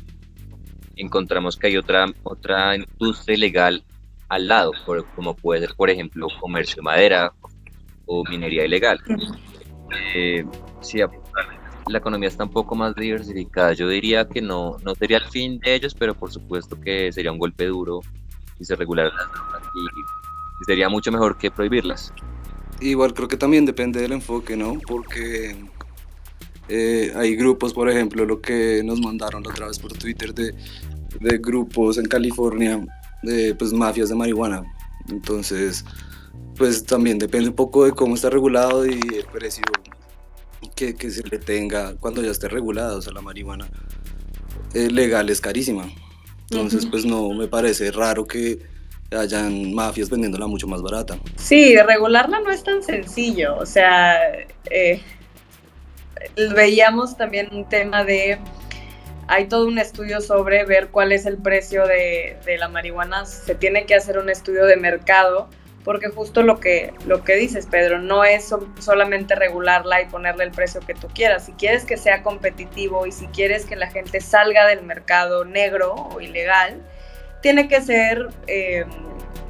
encontramos 0.95 1.57
que 1.57 1.67
hay 1.67 1.77
otra, 1.77 2.05
otra 2.23 2.75
industria 2.75 3.35
ilegal 3.35 3.83
al 4.27 4.47
lado, 4.47 4.71
como 5.15 5.35
puede 5.35 5.61
ser, 5.61 5.75
por 5.75 5.89
ejemplo, 5.89 6.27
comercio 6.39 6.77
de 6.77 6.81
madera 6.83 7.33
o 8.05 8.23
minería 8.29 8.65
ilegal. 8.65 8.99
Eh, 10.13 10.45
sí, 10.81 10.99
la 11.89 11.97
economía 11.97 12.29
está 12.29 12.43
un 12.43 12.51
poco 12.51 12.75
más 12.75 12.95
diversificada. 12.95 13.73
Yo 13.73 13.89
diría 13.89 14.27
que 14.27 14.41
no, 14.41 14.77
no 14.83 14.93
sería 14.95 15.17
el 15.17 15.25
fin 15.25 15.59
de 15.59 15.73
ellos, 15.73 15.95
pero 15.95 16.13
por 16.13 16.31
supuesto 16.31 16.79
que 16.79 17.11
sería 17.11 17.31
un 17.31 17.39
golpe 17.39 17.65
duro 17.65 18.01
si 18.57 18.65
se 18.65 18.75
drogas 18.75 19.13
y, 19.75 20.65
sería 20.65 20.89
mucho 20.89 21.11
mejor 21.11 21.37
que 21.37 21.49
prohibirlas. 21.49 22.13
Igual 22.81 23.13
creo 23.13 23.27
que 23.27 23.37
también 23.37 23.65
depende 23.65 24.01
del 24.01 24.11
enfoque, 24.11 24.55
¿no? 24.57 24.77
Porque 24.87 25.55
eh, 26.69 27.11
hay 27.15 27.35
grupos, 27.35 27.73
por 27.73 27.89
ejemplo, 27.89 28.25
lo 28.25 28.41
que 28.41 28.81
nos 28.83 29.01
mandaron 29.01 29.43
la 29.43 29.49
otra 29.49 29.67
vez 29.67 29.79
por 29.79 29.93
Twitter 29.93 30.33
de, 30.33 30.53
de 31.19 31.37
grupos 31.37 31.97
en 31.97 32.05
California, 32.05 32.85
de 33.23 33.55
pues 33.55 33.73
mafias 33.73 34.09
de 34.09 34.15
marihuana. 34.15 34.63
Entonces, 35.09 35.83
pues 36.55 36.83
también 36.85 37.17
depende 37.17 37.49
un 37.49 37.55
poco 37.55 37.85
de 37.85 37.91
cómo 37.91 38.15
está 38.15 38.29
regulado 38.29 38.85
y 38.85 38.99
el 38.99 39.25
precio 39.31 39.63
que, 40.75 40.93
que 40.93 41.09
se 41.09 41.23
le 41.23 41.39
tenga 41.39 41.95
cuando 41.95 42.21
ya 42.21 42.31
esté 42.31 42.47
regulado, 42.47 42.97
o 42.99 43.01
sea, 43.01 43.13
la 43.13 43.21
marihuana 43.21 43.67
eh, 44.73 44.89
legal 44.89 45.29
es 45.29 45.41
carísima. 45.41 45.89
Entonces, 46.51 46.85
pues 46.85 47.05
no 47.05 47.29
me 47.29 47.47
parece 47.47 47.91
raro 47.91 48.25
que 48.25 48.59
hayan 49.11 49.73
mafias 49.73 50.09
vendiéndola 50.09 50.47
mucho 50.47 50.67
más 50.67 50.81
barata. 50.81 51.17
Sí, 51.35 51.75
regularla 51.77 52.39
no 52.41 52.51
es 52.51 52.63
tan 52.63 52.83
sencillo, 52.83 53.55
o 53.57 53.65
sea, 53.65 54.17
eh, 54.69 55.01
veíamos 56.53 57.17
también 57.17 57.49
un 57.51 57.67
tema 57.67 58.03
de, 58.03 58.39
hay 59.27 59.45
todo 59.47 59.67
un 59.67 59.77
estudio 59.77 60.21
sobre 60.21 60.65
ver 60.65 60.89
cuál 60.89 61.11
es 61.11 61.25
el 61.25 61.37
precio 61.37 61.85
de, 61.85 62.37
la 62.57 62.67
marihuana, 62.67 63.25
se 63.25 63.55
tiene 63.55 63.85
que 63.85 63.95
hacer 63.95 64.17
un 64.17 64.29
estudio 64.29 64.65
de 64.65 64.75
mercado 64.75 65.49
porque 65.83 66.09
justo 66.09 66.43
lo 66.43 66.59
que, 66.59 66.93
lo 67.05 67.23
que 67.23 67.35
dices, 67.35 67.65
Pedro, 67.65 67.99
no 67.99 68.23
es 68.23 68.53
solamente 68.79 69.35
regularla 69.35 70.01
y 70.01 70.05
ponerle 70.07 70.43
el 70.43 70.51
precio 70.51 70.81
que 70.81 70.93
tú 70.93 71.07
quieras. 71.07 71.45
Si 71.45 71.53
quieres 71.53 71.85
que 71.85 71.95
sea 71.95 72.21
competitivo 72.21 73.07
y 73.07 73.11
si 73.11 73.27
quieres 73.27 73.65
que 73.65 73.75
la 73.75 73.89
gente 73.89 74.19
salga 74.19 74.67
del 74.67 74.83
mercado 74.83 75.45
negro 75.45 75.93
o 75.93 76.21
ilegal, 76.21 76.81
tiene 77.41 77.67
que 77.67 77.81
ser, 77.81 78.27
eh, 78.47 78.85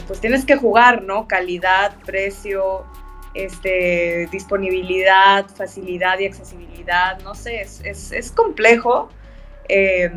pues 0.08 0.22
tienes 0.22 0.46
que 0.46 0.56
jugar, 0.56 1.02
¿no? 1.02 1.28
Calidad, 1.28 1.96
precio, 2.06 2.86
este, 3.34 4.28
disponibilidad, 4.32 5.48
facilidad 5.48 6.20
y 6.20 6.26
accesibilidad, 6.26 7.20
no 7.22 7.36
sé, 7.36 7.62
es, 7.62 8.12
es, 8.12 8.32
complejo. 8.32 9.10
Eh, 9.68 10.10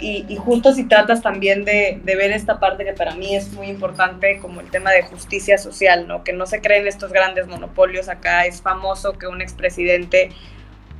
y, 0.00 0.36
justo 0.36 0.72
si 0.72 0.84
tratas 0.84 1.22
también 1.22 1.64
de, 1.64 2.00
ver 2.04 2.30
esta 2.30 2.60
parte 2.60 2.84
que 2.84 2.92
para 2.92 3.14
mí 3.14 3.34
es 3.34 3.52
muy 3.52 3.66
importante, 3.66 4.38
como 4.38 4.60
el 4.60 4.70
tema 4.70 4.92
de 4.92 5.02
justicia 5.02 5.58
social, 5.58 6.06
¿no? 6.06 6.22
Que 6.22 6.32
no 6.32 6.46
se 6.46 6.60
creen 6.60 6.86
estos 6.86 7.12
grandes 7.12 7.48
monopolios. 7.48 8.08
Acá 8.08 8.46
es 8.46 8.62
famoso 8.62 9.14
que 9.14 9.26
un 9.26 9.42
expresidente 9.42 10.30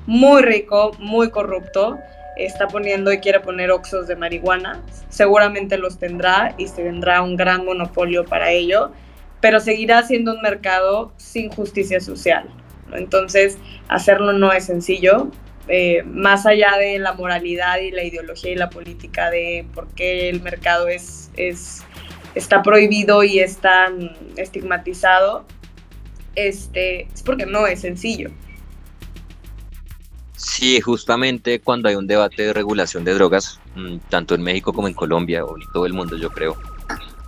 muy 0.06 0.42
rico, 0.42 0.92
muy 0.98 1.30
corrupto, 1.30 1.98
está 2.36 2.66
poniendo 2.66 3.12
y 3.12 3.18
quiere 3.18 3.38
poner 3.38 3.70
oxos 3.70 4.08
de 4.08 4.16
marihuana. 4.16 4.82
Seguramente 5.10 5.78
los 5.78 5.98
tendrá 5.98 6.54
y 6.58 6.66
se 6.66 6.82
vendrá 6.82 7.22
un 7.22 7.36
gran 7.36 7.64
monopolio 7.64 8.24
para 8.24 8.50
ello, 8.50 8.90
pero 9.40 9.60
seguirá 9.60 10.02
siendo 10.02 10.34
un 10.34 10.42
mercado 10.42 11.12
sin 11.16 11.50
justicia 11.50 12.00
social. 12.00 12.48
Entonces, 12.92 13.58
hacerlo 13.88 14.32
no 14.32 14.52
es 14.52 14.64
sencillo, 14.64 15.30
eh, 15.68 16.02
más 16.04 16.46
allá 16.46 16.76
de 16.78 16.98
la 16.98 17.12
moralidad 17.12 17.78
y 17.78 17.90
la 17.90 18.02
ideología 18.02 18.52
y 18.52 18.54
la 18.54 18.70
política 18.70 19.30
de 19.30 19.66
por 19.74 19.86
qué 19.88 20.30
el 20.30 20.40
mercado 20.40 20.88
es, 20.88 21.30
es 21.36 21.82
está 22.34 22.62
prohibido 22.62 23.22
y 23.24 23.40
es 23.40 23.58
tan 23.58 24.16
estigmatizado, 24.36 25.44
este, 26.34 27.02
es 27.02 27.22
porque 27.22 27.44
no 27.44 27.66
es 27.66 27.80
sencillo. 27.80 28.30
Sí, 30.36 30.80
justamente 30.80 31.60
cuando 31.60 31.88
hay 31.88 31.96
un 31.96 32.06
debate 32.06 32.44
de 32.44 32.52
regulación 32.52 33.04
de 33.04 33.12
drogas, 33.14 33.60
mm, 33.74 33.96
tanto 34.08 34.34
en 34.34 34.42
México 34.42 34.72
como 34.72 34.88
en 34.88 34.94
Colombia 34.94 35.44
o 35.44 35.56
en 35.56 35.64
todo 35.72 35.84
el 35.84 35.92
mundo, 35.92 36.16
yo 36.16 36.30
creo, 36.30 36.56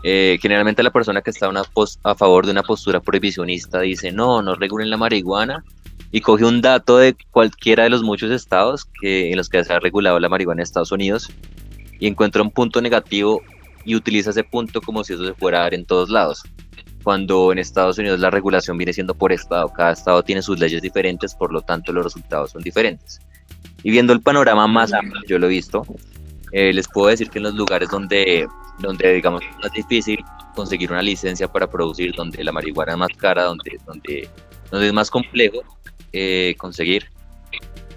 eh, 0.02 0.38
generalmente 0.40 0.82
la 0.82 0.90
persona 0.90 1.20
que 1.20 1.30
está 1.30 1.50
a 2.04 2.14
favor 2.14 2.46
de 2.46 2.52
una 2.52 2.62
postura 2.62 3.00
prohibicionista 3.00 3.80
dice, 3.80 4.12
no, 4.12 4.42
no 4.42 4.54
regulen 4.54 4.90
la 4.90 4.96
marihuana 4.96 5.64
y 6.12 6.20
coge 6.20 6.44
un 6.44 6.60
dato 6.60 6.98
de 6.98 7.16
cualquiera 7.30 7.84
de 7.84 7.90
los 7.90 8.02
muchos 8.02 8.30
estados 8.30 8.86
que, 9.00 9.30
en 9.30 9.36
los 9.36 9.48
que 9.48 9.62
se 9.62 9.72
ha 9.72 9.78
regulado 9.78 10.18
la 10.18 10.28
marihuana 10.28 10.60
en 10.60 10.64
Estados 10.64 10.92
Unidos 10.92 11.30
y 11.98 12.06
encuentra 12.06 12.42
un 12.42 12.50
punto 12.50 12.80
negativo 12.80 13.42
y 13.84 13.94
utiliza 13.94 14.30
ese 14.30 14.44
punto 14.44 14.80
como 14.80 15.04
si 15.04 15.14
eso 15.14 15.24
se 15.24 15.34
fuera 15.34 15.58
a 15.58 15.62
dar 15.62 15.74
en 15.74 15.84
todos 15.84 16.10
lados. 16.10 16.42
Cuando 17.02 17.52
en 17.52 17.58
Estados 17.58 17.98
Unidos 17.98 18.20
la 18.20 18.30
regulación 18.30 18.76
viene 18.76 18.92
siendo 18.92 19.14
por 19.14 19.32
estado, 19.32 19.68
cada 19.68 19.92
estado 19.92 20.22
tiene 20.22 20.42
sus 20.42 20.58
leyes 20.58 20.82
diferentes, 20.82 21.34
por 21.34 21.52
lo 21.52 21.62
tanto 21.62 21.92
los 21.92 22.04
resultados 22.04 22.50
son 22.50 22.62
diferentes. 22.62 23.20
Y 23.82 23.90
viendo 23.90 24.12
el 24.12 24.20
panorama 24.20 24.66
más 24.66 24.92
amplio, 24.92 25.22
yo 25.26 25.38
lo 25.38 25.46
he 25.46 25.50
visto, 25.50 25.86
eh, 26.52 26.72
les 26.72 26.88
puedo 26.88 27.08
decir 27.08 27.30
que 27.30 27.38
en 27.38 27.44
los 27.44 27.54
lugares 27.54 27.88
donde, 27.88 28.46
donde 28.81 29.14
digamos, 29.14 29.43
es 29.43 29.57
más 29.62 29.73
difícil 29.73 30.25
conseguir 30.55 30.90
una 30.90 31.03
licencia 31.03 31.49
para 31.49 31.69
producir, 31.69 32.14
donde 32.14 32.43
la 32.43 32.53
marihuana 32.53 32.93
es 32.93 32.99
más 32.99 33.11
cara, 33.16 33.45
donde, 33.45 33.79
donde, 33.87 34.29
donde 34.71 34.87
es 34.87 34.93
más 34.93 35.11
complejo, 35.11 35.62
eh, 36.12 36.55
conseguir. 36.59 37.11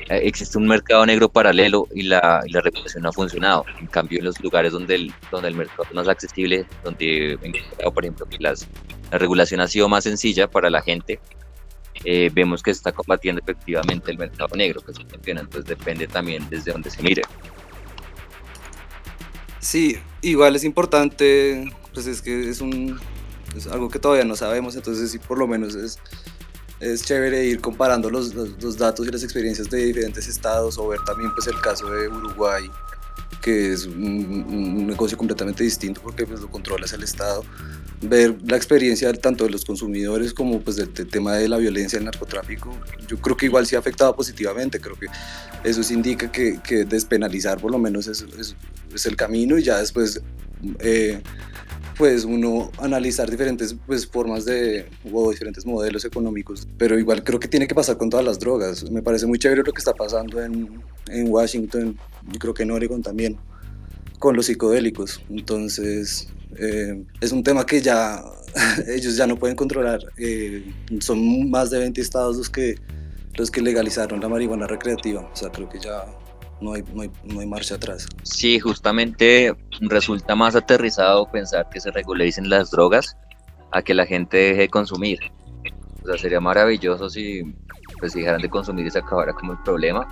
Eh, 0.10 0.22
existe 0.24 0.58
un 0.58 0.68
mercado 0.68 1.06
negro 1.06 1.30
paralelo 1.30 1.88
y 1.96 2.04
la, 2.04 2.44
la, 2.48 2.62
regulación 2.62 3.04
no 3.04 3.10
ha 3.10 3.14
funcionado. 3.14 3.66
En 3.80 3.88
cambio, 3.88 4.20
en 4.20 4.26
los 4.26 4.40
lugares 4.42 4.74
donde 4.74 4.96
el, 4.96 5.14
donde 5.32 5.48
el 5.48 5.56
mercado 5.56 5.84
es 5.84 5.94
más 5.94 6.08
accesible, 6.08 6.66
donde, 6.84 7.38
por 7.94 8.04
ejemplo, 8.04 8.26
que 8.26 8.38
las, 8.40 8.68
la 9.12 9.18
regulación 9.18 9.62
ha 9.62 9.68
sido 9.68 9.88
más 9.88 10.04
sencilla 10.04 10.50
para 10.50 10.70
la 10.70 10.82
gente, 10.82 11.20
eh, 12.06 12.30
vemos 12.34 12.62
que 12.62 12.74
se 12.74 12.80
está 12.80 12.92
combatiendo 12.92 13.42
efectivamente 13.42 14.12
el 14.12 14.18
mercado 14.18 14.56
negro, 14.56 14.82
que 14.82 14.92
eso 14.92 15.02
funciona. 15.08 15.42
Entonces, 15.42 15.66
depende 15.66 16.08
también 16.08 16.46
desde 16.50 16.72
donde 16.72 16.90
se 16.90 17.02
mire. 17.02 17.22
Sí, 19.64 19.98
igual 20.22 20.58
es 20.58 20.66
importante, 20.66 21.72
pues 21.94 22.06
es 22.06 22.22
que 22.22 22.50
es 22.50 22.60
un 22.60 23.00
algo 23.72 23.88
que 23.88 23.98
todavía 23.98 24.26
no 24.26 24.36
sabemos, 24.36 24.76
entonces 24.76 25.10
sí 25.12 25.20
por 25.20 25.38
lo 25.38 25.48
menos 25.48 25.74
es 25.76 26.00
es 26.82 27.04
chévere 27.06 27.46
ir 27.46 27.62
comparando 27.62 28.10
los, 28.10 28.34
los, 28.34 28.78
datos 28.78 29.08
y 29.08 29.12
las 29.12 29.24
experiencias 29.24 29.70
de 29.70 29.86
diferentes 29.86 30.28
estados 30.28 30.78
o 30.78 30.88
ver 30.90 31.00
también 31.06 31.32
pues 31.34 31.48
el 31.48 31.58
caso 31.62 31.90
de 31.90 32.10
Uruguay 32.10 32.70
que 33.44 33.74
es 33.74 33.86
un, 33.86 34.88
negocio 34.88 35.18
completamente 35.18 35.64
distinto 35.64 36.02
porque 36.02 36.26
pues 36.26 36.40
lo 36.40 36.50
controla 36.50 36.86
el 36.92 37.04
Estado, 37.04 37.44
ver 38.02 38.36
la 38.46 38.56
experiencia 38.56 39.12
tanto 39.14 39.44
de 39.44 39.50
los 39.50 39.66
consumidores 39.66 40.34
como 40.34 40.62
pues 40.62 40.78
del, 40.78 40.92
tema 40.94 41.34
de 41.34 41.50
la 41.50 41.58
violencia, 41.58 42.00
el 42.00 42.06
narcotráfico, 42.06 42.72
yo 43.08 43.20
creo 43.20 43.36
que 43.36 43.48
igual 43.48 43.68
sí 43.68 43.76
ha 43.76 43.80
afectado 43.80 44.16
positivamente, 44.16 44.80
creo 44.80 44.98
que 44.98 45.08
eso 45.64 45.94
indica 45.94 46.32
que, 46.32 46.60
que 46.64 46.86
despenalizar 46.86 47.60
por 47.60 47.72
lo 47.72 47.80
menos 47.80 48.08
es, 48.08 48.22
es, 48.40 48.56
es, 48.94 49.06
el 49.06 49.18
camino 49.18 49.58
y 49.58 49.64
ya 49.64 49.78
después 49.80 50.22
eh, 50.80 51.22
pues 51.98 52.26
uno 52.26 52.72
analizar 52.80 53.30
diferentes 53.30 53.76
pues, 53.86 54.08
formas 54.08 54.46
de, 54.46 54.86
o 55.12 55.32
diferentes 55.32 55.66
modelos 55.66 56.06
económicos, 56.06 56.68
pero 56.78 56.98
igual 56.98 57.24
creo 57.24 57.40
que 57.40 57.48
tiene 57.48 57.68
que 57.68 57.76
pasar 57.76 57.98
con 57.98 58.10
todas 58.10 58.26
las 58.26 58.40
drogas. 58.40 58.90
Me 58.90 59.02
parece 59.02 59.26
muy 59.26 59.40
chévere 59.40 59.64
lo 59.64 59.72
que 59.72 59.80
está 59.80 59.94
pasando 59.94 60.42
en, 60.42 60.82
en 61.08 61.30
Washington 61.30 61.98
y 62.32 62.38
creo 62.38 62.54
que 62.54 62.64
en 62.64 62.72
Oregon 62.72 63.02
también, 63.02 63.38
con 64.20 64.36
los 64.36 64.48
psicodélicos. 64.48 65.22
Entonces, 65.30 66.28
eh, 66.58 67.04
es 67.22 67.32
un 67.32 67.44
tema 67.44 67.66
que 67.66 67.82
ya 67.82 68.24
ellos 68.88 69.16
ya 69.16 69.28
no 69.28 69.38
pueden 69.38 69.56
controlar. 69.56 70.00
Eh, 70.18 70.72
son 71.00 71.50
más 71.50 71.70
de 71.70 71.80
20 71.80 72.02
estados 72.02 72.38
los 72.38 72.50
que, 72.50 72.76
los 73.36 73.52
que 73.52 73.62
legalizaron 73.62 74.20
la 74.20 74.30
marihuana 74.30 74.68
recreativa. 74.68 75.22
O 75.22 75.36
sea, 75.36 75.50
creo 75.50 75.70
que 75.70 75.80
ya 75.80 76.06
no 76.64 76.74
hay, 76.74 76.84
no 77.26 77.40
hay, 77.40 77.48
marcha 77.48 77.76
atrás. 77.76 78.08
Sí, 78.24 78.60
justamente 78.60 79.56
resulta 79.82 80.36
más 80.36 80.56
aterrizado 80.56 81.30
pensar 81.32 81.70
que 81.70 81.80
se 81.80 81.92
regularicen 81.92 82.50
las 82.50 82.72
drogas 82.72 83.18
a 83.72 83.82
que 83.82 83.94
la 83.94 84.06
gente 84.06 84.38
deje 84.38 84.62
de 84.62 84.70
consumir. 84.70 85.20
O 86.04 86.08
sea, 86.08 86.18
sería 86.18 86.40
maravilloso 86.40 87.10
si 87.10 87.44
pues, 88.00 88.14
dejaran 88.14 88.42
de 88.42 88.50
consumir 88.50 88.88
y 88.88 88.92
se 88.92 89.00
acabara 89.00 89.34
como 89.34 89.54
el 89.54 89.60
problema. 89.60 90.08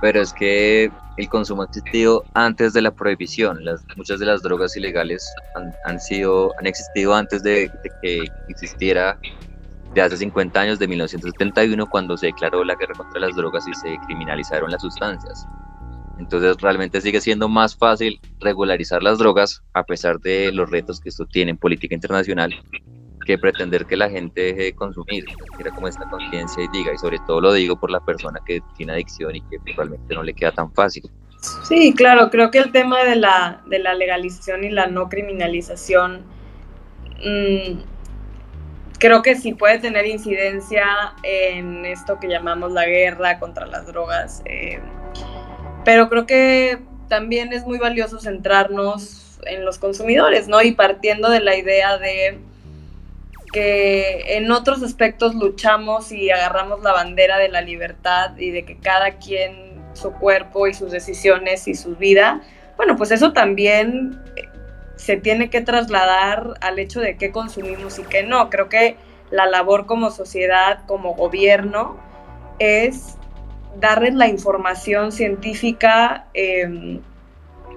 Pero 0.00 0.22
es 0.22 0.32
que 0.32 0.90
el 1.18 1.28
consumo 1.28 1.62
ha 1.62 1.66
existido 1.66 2.24
antes 2.32 2.72
de 2.72 2.80
la 2.80 2.90
prohibición. 2.90 3.58
Muchas 3.96 4.18
de 4.18 4.26
las 4.26 4.42
drogas 4.42 4.76
ilegales 4.76 5.26
han, 5.54 5.74
han 5.84 6.00
sido, 6.00 6.54
han 6.58 6.66
existido 6.66 7.14
antes 7.14 7.42
de, 7.42 7.70
de 7.82 7.90
que 8.02 8.24
existiera 8.48 9.18
de 9.94 10.02
hace 10.02 10.16
50 10.16 10.60
años, 10.60 10.78
de 10.78 10.86
1971, 10.86 11.86
cuando 11.88 12.16
se 12.16 12.26
declaró 12.26 12.64
la 12.64 12.76
guerra 12.76 12.94
contra 12.94 13.20
las 13.20 13.34
drogas 13.34 13.66
y 13.66 13.74
se 13.74 13.98
criminalizaron 14.06 14.70
las 14.70 14.82
sustancias. 14.82 15.46
Entonces 16.20 16.56
realmente 16.60 17.00
sigue 17.00 17.20
siendo 17.20 17.48
más 17.48 17.74
fácil 17.74 18.20
regularizar 18.40 19.02
las 19.02 19.18
drogas 19.18 19.62
a 19.72 19.84
pesar 19.84 20.20
de 20.20 20.52
los 20.52 20.70
retos 20.70 21.00
que 21.00 21.08
esto 21.08 21.24
tiene 21.26 21.52
en 21.52 21.56
política 21.56 21.94
internacional 21.94 22.54
que 23.26 23.38
pretender 23.38 23.86
que 23.86 23.96
la 23.96 24.10
gente 24.10 24.40
deje 24.40 24.62
de 24.64 24.72
consumir, 24.74 25.24
como 25.74 25.88
esta 25.88 26.08
conciencia 26.10 26.62
y 26.62 26.68
diga, 26.68 26.92
y 26.92 26.98
sobre 26.98 27.18
todo 27.26 27.40
lo 27.40 27.52
digo 27.52 27.78
por 27.78 27.90
la 27.90 28.00
persona 28.00 28.40
que 28.46 28.60
tiene 28.76 28.92
adicción 28.92 29.34
y 29.34 29.40
que 29.42 29.58
realmente 29.76 30.14
no 30.14 30.22
le 30.22 30.34
queda 30.34 30.52
tan 30.52 30.72
fácil. 30.72 31.10
Sí, 31.64 31.94
claro, 31.94 32.28
creo 32.30 32.50
que 32.50 32.58
el 32.58 32.70
tema 32.70 33.02
de 33.04 33.16
la, 33.16 33.62
de 33.66 33.78
la 33.78 33.94
legalización 33.94 34.64
y 34.64 34.70
la 34.70 34.88
no 34.88 35.08
criminalización 35.08 36.22
mmm, 37.24 37.80
creo 38.98 39.22
que 39.22 39.34
sí 39.36 39.54
puede 39.54 39.78
tener 39.78 40.06
incidencia 40.06 41.14
en 41.22 41.86
esto 41.86 42.18
que 42.20 42.28
llamamos 42.28 42.72
la 42.72 42.84
guerra 42.84 43.38
contra 43.38 43.66
las 43.66 43.86
drogas, 43.86 44.42
eh, 44.44 44.80
pero 45.84 46.08
creo 46.08 46.26
que 46.26 46.78
también 47.08 47.52
es 47.52 47.64
muy 47.64 47.78
valioso 47.78 48.18
centrarnos 48.18 49.38
en 49.46 49.64
los 49.64 49.78
consumidores, 49.78 50.48
¿no? 50.48 50.62
Y 50.62 50.72
partiendo 50.72 51.30
de 51.30 51.40
la 51.40 51.56
idea 51.56 51.98
de 51.98 52.38
que 53.52 54.36
en 54.36 54.50
otros 54.52 54.82
aspectos 54.82 55.34
luchamos 55.34 56.12
y 56.12 56.30
agarramos 56.30 56.82
la 56.82 56.92
bandera 56.92 57.38
de 57.38 57.48
la 57.48 57.60
libertad 57.62 58.36
y 58.36 58.50
de 58.50 58.64
que 58.64 58.78
cada 58.78 59.18
quien 59.18 59.82
su 59.94 60.12
cuerpo 60.12 60.68
y 60.68 60.74
sus 60.74 60.92
decisiones 60.92 61.66
y 61.66 61.74
su 61.74 61.96
vida, 61.96 62.42
bueno, 62.76 62.96
pues 62.96 63.10
eso 63.10 63.32
también 63.32 64.22
se 64.96 65.16
tiene 65.16 65.50
que 65.50 65.62
trasladar 65.62 66.54
al 66.60 66.78
hecho 66.78 67.00
de 67.00 67.16
qué 67.16 67.32
consumimos 67.32 67.98
y 67.98 68.04
qué 68.04 68.22
no. 68.22 68.50
Creo 68.50 68.68
que 68.68 68.96
la 69.30 69.46
labor 69.46 69.86
como 69.86 70.10
sociedad, 70.10 70.80
como 70.86 71.14
gobierno, 71.14 71.98
es 72.58 73.16
darles 73.78 74.14
la 74.14 74.28
información 74.28 75.12
científica 75.12 76.26
em, 76.34 77.00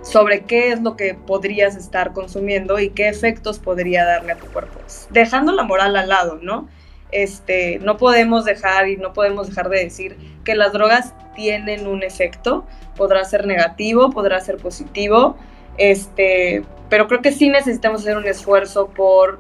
sobre 0.01 0.41
qué 0.41 0.71
es 0.71 0.82
lo 0.82 0.95
que 0.95 1.15
podrías 1.15 1.75
estar 1.75 2.13
consumiendo 2.13 2.79
y 2.79 2.89
qué 2.89 3.08
efectos 3.08 3.60
podría 3.60 4.06
darle 4.06 4.34
a 4.34 4.36
tu 4.38 4.47
cuerpo. 4.47 4.79
Dejando 5.10 5.51
la 5.53 5.63
moral 5.63 5.95
al 5.95 6.10
lado, 6.10 6.39
¿no? 6.41 6.67
Este, 7.12 7.79
no 7.79 7.97
podemos 7.97 8.43
dejar 8.43 8.89
y 8.89 8.97
no 8.97 9.13
podemos 9.13 9.47
dejar 9.47 9.69
de 9.69 9.84
decir 9.84 10.17
que 10.43 10.56
las 10.56 10.73
drogas 10.73 11.13
tienen 11.36 11.88
un 11.88 12.03
efecto, 12.03 12.65
podrá 12.95 13.23
ser 13.23 13.45
negativo, 13.45 14.10
podrá 14.10 14.41
ser 14.41 14.58
positivo, 14.58 15.38
este, 15.77 16.63
pero 16.89 17.08
creo 17.08 17.21
que 17.21 17.32
sí 17.32 17.49
necesitamos 17.49 18.01
hacer 18.01 18.17
un 18.17 18.27
esfuerzo 18.27 18.88
por 18.89 19.39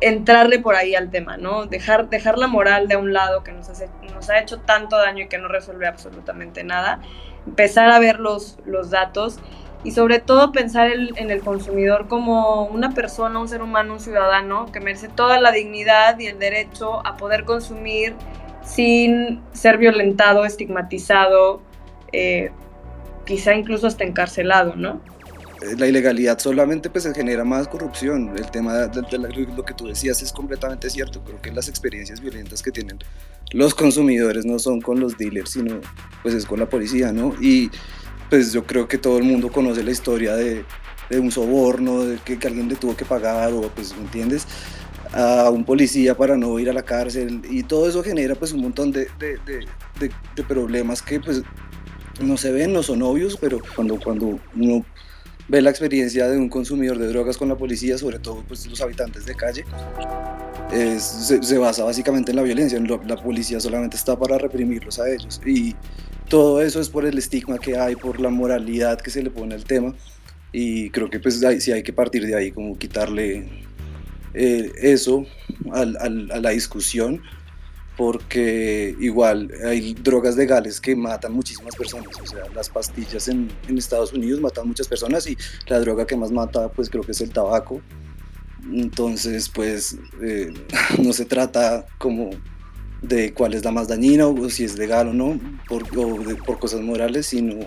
entrarle 0.00 0.58
por 0.58 0.74
ahí 0.74 0.94
al 0.94 1.10
tema, 1.10 1.36
¿no? 1.36 1.66
Dejar, 1.66 2.08
dejar 2.08 2.38
la 2.38 2.46
moral 2.46 2.88
de 2.88 2.96
un 2.96 3.12
lado 3.12 3.42
que 3.42 3.52
nos, 3.52 3.68
ha 4.30 4.38
hecho 4.38 4.60
tanto 4.60 4.96
daño 4.96 5.24
y 5.24 5.28
que 5.28 5.38
no 5.38 5.48
resuelve 5.48 5.86
absolutamente 5.86 6.64
nada, 6.64 7.00
empezar 7.46 7.90
a 7.90 7.98
ver 7.98 8.20
los, 8.20 8.58
los 8.66 8.90
datos 8.90 9.38
y 9.82 9.90
sobre 9.90 10.18
todo 10.18 10.50
pensar 10.50 10.90
en 10.90 11.30
el 11.30 11.40
consumidor 11.42 12.08
como 12.08 12.64
una 12.64 12.92
persona, 12.92 13.38
un 13.38 13.48
ser 13.48 13.60
humano, 13.62 13.94
un 13.94 14.00
ciudadano 14.00 14.72
que 14.72 14.80
merece 14.80 15.08
toda 15.08 15.38
la 15.38 15.52
dignidad 15.52 16.18
y 16.18 16.26
el 16.26 16.38
derecho 16.38 17.06
a 17.06 17.18
poder 17.18 17.44
consumir 17.44 18.14
sin 18.62 19.42
ser 19.52 19.76
violentado, 19.76 20.46
estigmatizado, 20.46 21.60
eh, 22.12 22.50
quizá 23.26 23.54
incluso 23.54 23.86
hasta 23.86 24.04
encarcelado, 24.04 24.74
¿no? 24.74 25.00
Eh, 25.62 25.76
la 25.76 25.86
ilegalidad 25.86 26.38
solamente 26.38 26.90
pues 26.90 27.06
genera 27.14 27.44
más 27.44 27.68
corrupción. 27.68 28.36
El 28.36 28.50
tema 28.50 28.74
de, 28.74 29.18
lo 29.56 29.64
que 29.64 29.74
tú 29.74 29.86
decías 29.86 30.22
es 30.22 30.32
completamente 30.32 30.90
cierto. 30.90 31.22
Creo 31.22 31.40
que 31.40 31.52
las 31.52 31.68
experiencias 31.68 32.20
violentas 32.20 32.62
que 32.62 32.70
tienen 32.70 32.98
los 33.52 33.74
consumidores 33.74 34.44
no 34.44 34.58
son 34.58 34.80
con 34.80 34.98
los 35.00 35.16
dealers, 35.16 35.50
sino 35.50 35.80
pues 36.22 36.34
es 36.34 36.44
con 36.44 36.58
la 36.58 36.68
policía, 36.68 37.12
¿no? 37.12 37.34
Y 37.40 37.70
pues 38.30 38.52
yo 38.52 38.64
creo 38.64 38.88
que 38.88 38.98
todo 38.98 39.18
el 39.18 39.24
mundo 39.24 39.52
conoce 39.52 39.84
la 39.84 39.90
historia 39.90 40.34
de, 40.34 40.64
de 41.10 41.18
un 41.18 41.30
soborno, 41.30 42.04
de 42.04 42.18
que, 42.18 42.38
que, 42.38 42.48
alguien 42.48 42.68
le 42.68 42.74
tuvo 42.74 42.96
que 42.96 43.04
pagar 43.04 43.52
o 43.52 43.62
pues, 43.68 43.94
¿me 43.96 44.02
entiendes? 44.02 44.46
a 45.12 45.48
un 45.50 45.64
policía 45.64 46.16
para 46.16 46.36
no 46.36 46.58
ir 46.58 46.68
a 46.68 46.72
la 46.72 46.82
cárcel 46.82 47.42
y 47.48 47.62
todo 47.62 47.88
eso 47.88 48.02
genera 48.02 48.34
pues 48.34 48.52
un 48.52 48.62
montón 48.62 48.90
de, 48.90 49.06
de, 49.20 49.38
de, 49.46 50.10
de 50.34 50.42
problemas 50.42 51.02
que 51.02 51.20
pues 51.20 51.42
no 52.20 52.36
se 52.36 52.52
ven, 52.52 52.72
no 52.72 52.82
son 52.82 53.02
obvios, 53.02 53.36
pero 53.40 53.60
cuando, 53.74 53.98
cuando 53.98 54.40
uno 54.56 54.84
ve 55.48 55.62
la 55.62 55.70
experiencia 55.70 56.28
de 56.28 56.38
un 56.38 56.48
consumidor 56.48 56.98
de 56.98 57.08
drogas 57.08 57.36
con 57.36 57.48
la 57.48 57.56
policía, 57.56 57.98
sobre 57.98 58.18
todo 58.18 58.42
pues, 58.46 58.66
los 58.66 58.80
habitantes 58.80 59.26
de 59.26 59.34
calle, 59.34 59.64
se, 60.98 61.58
basa 61.58 61.84
básicamente 61.84 62.32
en 62.32 62.36
la 62.36 62.42
violencia. 62.42 62.80
La 62.80 63.16
policía 63.16 63.60
solamente 63.60 63.96
está 63.96 64.18
para 64.18 64.38
reprimirlos 64.38 64.98
a 64.98 65.08
ellos. 65.08 65.40
Y 65.44 65.74
todo 66.28 66.62
eso 66.62 66.80
es 66.80 66.88
por 66.88 67.04
el 67.04 67.18
estigma 67.18 67.58
que 67.58 67.76
hay, 67.78 67.96
por 67.96 68.20
la 68.20 68.30
moralidad 68.30 69.00
que 69.00 69.10
se 69.10 69.22
le 69.22 69.30
pone 69.30 69.54
al 69.54 69.64
tema. 69.64 69.94
Y 70.52 70.90
creo 70.90 71.10
que 71.10 71.20
pues 71.20 71.42
sí 71.58 71.72
hay 71.72 71.82
que 71.82 71.92
partir 71.92 72.26
de 72.26 72.36
ahí, 72.36 72.50
como 72.50 72.78
quitarle 72.78 73.48
eh, 74.34 74.72
eso 74.76 75.26
a 75.72 75.84
la 75.84 76.50
discusión 76.50 77.20
porque 77.96 78.96
igual 78.98 79.50
hay 79.64 79.94
drogas 79.94 80.36
legales 80.36 80.80
que 80.80 80.96
matan 80.96 81.32
muchísimas 81.32 81.76
personas, 81.76 82.08
o 82.20 82.26
sea, 82.26 82.42
las 82.54 82.68
pastillas 82.68 83.28
en, 83.28 83.48
en, 83.68 83.78
Estados 83.78 84.12
Unidos 84.12 84.40
matan 84.40 84.66
muchas 84.66 84.88
personas 84.88 85.28
y 85.28 85.36
la 85.68 85.78
droga 85.80 86.06
que 86.06 86.16
más 86.16 86.32
mata 86.32 86.68
pues 86.70 86.90
creo 86.90 87.04
que 87.04 87.12
es 87.12 87.20
el 87.20 87.30
tabaco, 87.30 87.80
entonces 88.72 89.48
pues 89.48 89.96
eh, 90.22 90.52
no 91.02 91.12
se 91.12 91.24
trata 91.24 91.86
como 91.98 92.30
de 93.02 93.32
cuál 93.32 93.54
es 93.54 93.64
la 93.64 93.70
más 93.70 93.88
dañina 93.88 94.26
o 94.26 94.50
si 94.50 94.64
es 94.64 94.78
legal 94.78 95.08
o 95.08 95.12
no, 95.12 95.38
por, 95.68 95.82
o 95.96 96.36
por 96.44 96.58
cosas 96.58 96.80
morales, 96.80 97.26
sino 97.26 97.60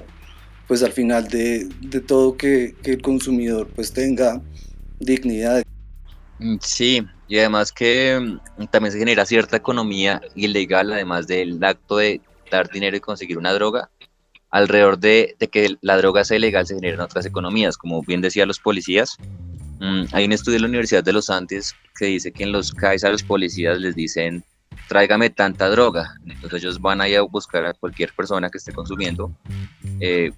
pues 0.67 0.83
al 0.83 0.91
final 0.91 1.27
de, 1.29 1.69
de 1.81 2.01
todo 2.01 2.35
que, 2.35 2.75
que 2.83 2.93
el 2.93 3.01
consumidor 3.01 3.69
pues 3.73 3.93
tenga 3.93 4.41
dignidad. 4.99 5.63
Mm, 6.39 6.57
sí, 6.61 7.05
y 7.27 7.39
además 7.39 7.71
que 7.71 8.19
mm, 8.57 8.65
también 8.67 8.91
se 8.91 8.99
genera 8.99 9.25
cierta 9.25 9.57
economía 9.57 10.21
ilegal, 10.35 10.91
además 10.93 11.27
del 11.27 11.63
acto 11.63 11.97
de 11.97 12.21
dar 12.49 12.69
dinero 12.69 12.95
y 12.95 13.01
conseguir 13.01 13.37
una 13.37 13.53
droga, 13.53 13.89
alrededor 14.49 14.97
de, 14.97 15.35
que 15.51 15.75
la 15.81 15.97
droga 15.97 16.23
sea 16.23 16.37
ilegal 16.37 16.65
se 16.65 16.75
generan 16.75 17.01
otras 17.01 17.25
economías, 17.25 17.77
como 17.77 18.01
bien 18.01 18.21
decían 18.21 18.47
los 18.47 18.59
policías. 18.59 19.17
Mm, 19.79 20.05
hay 20.11 20.25
un 20.25 20.31
estudio 20.31 20.55
de 20.55 20.61
la 20.61 20.67
Universidad 20.67 21.03
de 21.03 21.13
los 21.13 21.29
Andes 21.29 21.75
que 21.97 22.05
dice 22.05 22.31
que 22.31 22.43
en 22.43 22.51
los 22.51 22.73
CAIS 22.73 23.03
a 23.03 23.09
los 23.09 23.23
policías 23.23 23.79
les 23.79 23.95
dicen, 23.95 24.43
tráigame 24.87 25.29
tanta 25.29 25.69
droga. 25.69 26.15
Entonces 26.25 26.63
ellos 26.63 26.79
van 26.79 27.01
a 27.01 27.09
ir 27.09 27.17
a 27.17 27.21
buscar 27.21 27.65
a 27.65 27.73
cualquier 27.73 28.13
persona 28.13 28.49
que 28.49 28.57
esté 28.57 28.71
consumiendo. 28.71 29.31
Eh, 29.99 30.31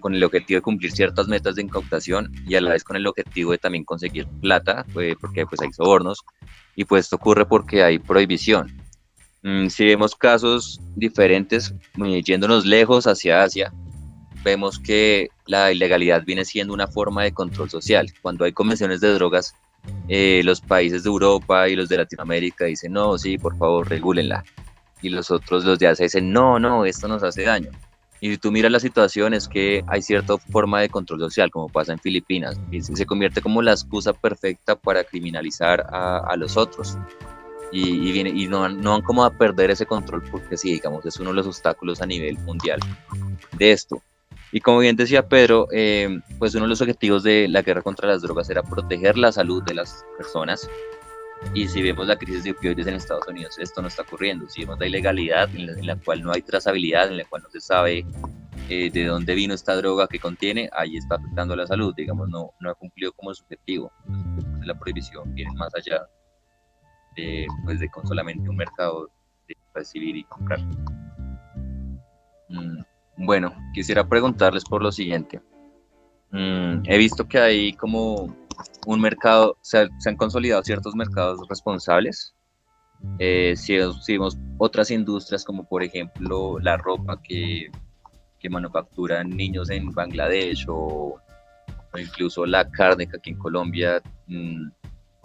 con 0.00 0.14
el, 0.14 0.24
objetivo 0.24 0.58
de 0.58 0.62
cumplir 0.62 0.92
ciertas 0.92 1.26
metas 1.26 1.56
de 1.56 1.62
incautación 1.62 2.32
y 2.46 2.54
a 2.54 2.60
la 2.60 2.72
vez 2.72 2.84
con 2.84 2.96
el 2.96 3.06
objetivo 3.06 3.52
de 3.52 3.58
también 3.58 3.84
conseguir 3.84 4.26
plata, 4.40 4.84
pues, 4.92 5.16
porque 5.20 5.46
pues 5.46 5.60
hay 5.60 5.72
sobornos, 5.72 6.20
y 6.76 6.84
pues 6.84 7.06
esto 7.06 7.16
ocurre 7.16 7.44
porque 7.44 7.82
hay 7.82 7.98
prohibición. 7.98 8.72
Mm, 9.42 9.68
si 9.68 9.84
vemos 9.84 10.14
casos 10.14 10.80
diferentes, 10.96 11.74
yéndonos 12.24 12.64
lejos 12.64 13.06
hacia 13.06 13.42
Asia, 13.42 13.72
vemos 14.44 14.78
que 14.78 15.28
la 15.46 15.72
ilegalidad 15.72 16.24
viene 16.24 16.44
siendo 16.44 16.72
una 16.72 16.86
forma 16.86 17.24
de 17.24 17.32
control 17.32 17.68
social. 17.68 18.12
Cuando 18.22 18.44
hay 18.44 18.52
convenciones 18.52 19.00
de 19.00 19.12
drogas, 19.14 19.54
eh, 20.08 20.42
los 20.44 20.60
países 20.60 21.02
de 21.02 21.08
Europa 21.08 21.68
y 21.68 21.76
los 21.76 21.88
de 21.88 21.98
Latinoamérica 21.98 22.66
dicen, 22.66 22.92
no, 22.92 23.18
sí, 23.18 23.38
por 23.38 23.56
favor, 23.58 23.88
regúlenla. 23.88 24.44
Y 25.02 25.10
los 25.10 25.30
otros, 25.30 25.64
los 25.64 25.78
de 25.78 25.88
Asia, 25.88 26.04
dicen, 26.04 26.32
no, 26.32 26.58
no, 26.58 26.84
esto 26.84 27.08
nos 27.08 27.22
hace 27.22 27.42
daño. 27.42 27.70
Y 28.20 28.30
si 28.30 28.38
tú 28.38 28.50
miras 28.52 28.72
la 28.72 28.80
situación 28.80 29.34
es 29.34 29.48
que 29.48 29.84
hay 29.86 30.00
cierta 30.00 30.38
forma 30.38 30.80
de 30.80 30.88
control 30.88 31.20
social, 31.20 31.50
como 31.50 31.68
pasa 31.68 31.92
en 31.92 31.98
Filipinas, 31.98 32.58
y 32.70 32.80
se 32.80 33.06
convierte 33.06 33.42
como 33.42 33.60
la 33.60 33.72
excusa 33.72 34.12
perfecta 34.12 34.76
para 34.76 35.04
criminalizar 35.04 35.86
a, 35.90 36.34
los 36.36 36.56
otros. 36.56 36.96
Y, 37.70 38.12
viene, 38.12 38.30
y 38.30 38.46
no, 38.46 38.68
no 38.68 38.92
van 38.92 39.02
como 39.02 39.24
a 39.24 39.30
perder 39.30 39.70
ese 39.72 39.84
control 39.84 40.22
porque 40.30 40.56
sí, 40.56 40.72
digamos, 40.72 41.04
es 41.06 41.18
uno 41.18 41.30
de 41.30 41.36
los 41.36 41.46
obstáculos 41.46 42.00
a 42.00 42.06
nivel 42.06 42.38
mundial 42.38 42.78
de 43.52 43.72
esto. 43.72 44.00
Y 44.52 44.60
como 44.60 44.78
bien 44.78 44.94
decía 44.94 45.26
Pedro, 45.26 45.66
eh, 45.72 46.20
pues 46.38 46.54
uno 46.54 46.64
de 46.64 46.68
los 46.68 46.80
objetivos 46.80 47.24
de 47.24 47.48
la 47.48 47.62
guerra 47.62 47.82
contra 47.82 48.06
las 48.06 48.22
drogas 48.22 48.48
era 48.48 48.62
proteger 48.62 49.18
la 49.18 49.32
salud 49.32 49.64
de 49.64 49.74
las 49.74 50.04
personas 50.16 50.70
y 51.54 51.68
si 51.68 51.82
vemos 51.82 52.06
la 52.06 52.16
crisis 52.16 52.44
de 52.44 52.52
opioides 52.52 52.86
en 52.86 52.94
Estados 52.94 53.26
Unidos, 53.28 53.58
esto 53.58 53.82
no 53.82 53.88
está 53.88 54.02
ocurriendo. 54.02 54.48
Si 54.48 54.62
vemos 54.62 54.78
la 54.78 54.86
ilegalidad 54.86 55.48
en 55.54 55.86
la, 55.86 55.96
cual 55.96 56.22
no 56.22 56.32
hay 56.32 56.42
trazabilidad, 56.42 57.08
en 57.08 57.18
la 57.18 57.24
cual 57.24 57.42
no 57.42 57.50
se 57.50 57.60
sabe 57.60 58.06
eh, 58.68 58.90
de 58.90 59.04
dónde 59.04 59.34
vino 59.34 59.54
esta 59.54 59.76
droga 59.76 60.08
que 60.08 60.18
contiene, 60.18 60.70
ahí 60.72 60.96
está 60.96 61.16
afectando 61.16 61.54
la 61.54 61.66
salud. 61.66 61.94
Digamos, 61.94 62.28
no, 62.28 62.50
no 62.60 62.70
ha 62.70 62.74
cumplido 62.74 63.12
como 63.12 63.34
su 63.34 63.44
objetivo. 63.44 63.92
la 64.62 64.78
prohibición 64.78 65.34
viene 65.34 65.52
más 65.54 65.74
allá 65.74 66.08
de, 67.16 67.46
pues, 67.64 67.78
de 67.78 67.88
con 67.90 68.06
solamente 68.06 68.48
un 68.48 68.56
mercado 68.56 69.10
de 69.46 69.56
recibir 69.74 70.16
y 70.16 70.24
comprar. 70.24 70.60
Mm, 72.48 72.82
bueno, 73.18 73.54
quisiera 73.74 74.08
preguntarles 74.08 74.64
por 74.64 74.82
lo 74.82 74.90
siguiente. 74.90 75.40
Mm, 76.30 76.82
he 76.84 76.98
visto 76.98 77.28
que 77.28 77.38
hay 77.38 77.72
como 77.74 78.34
un 78.86 79.00
mercado, 79.00 79.56
se, 79.60 79.88
se 79.98 80.08
han 80.08 80.16
consolidado 80.16 80.62
ciertos 80.62 80.94
mercados 80.94 81.40
responsables. 81.48 82.34
Eh, 83.18 83.54
si, 83.56 83.76
vemos 84.08 84.38
otras 84.56 84.90
industrias 84.90 85.44
como 85.44 85.68
por 85.68 85.82
ejemplo 85.82 86.58
la 86.58 86.78
ropa 86.78 87.20
que, 87.22 87.70
que 88.38 88.48
manufacturan 88.48 89.28
niños 89.28 89.68
en 89.68 89.90
Bangladesh 89.90 90.64
o, 90.68 91.20
incluso 91.96 92.46
la 92.46 92.68
carne 92.70 93.06
que 93.06 93.16
aquí 93.16 93.30
en 93.30 93.38
Colombia 93.38 94.02
mm, 94.26 94.68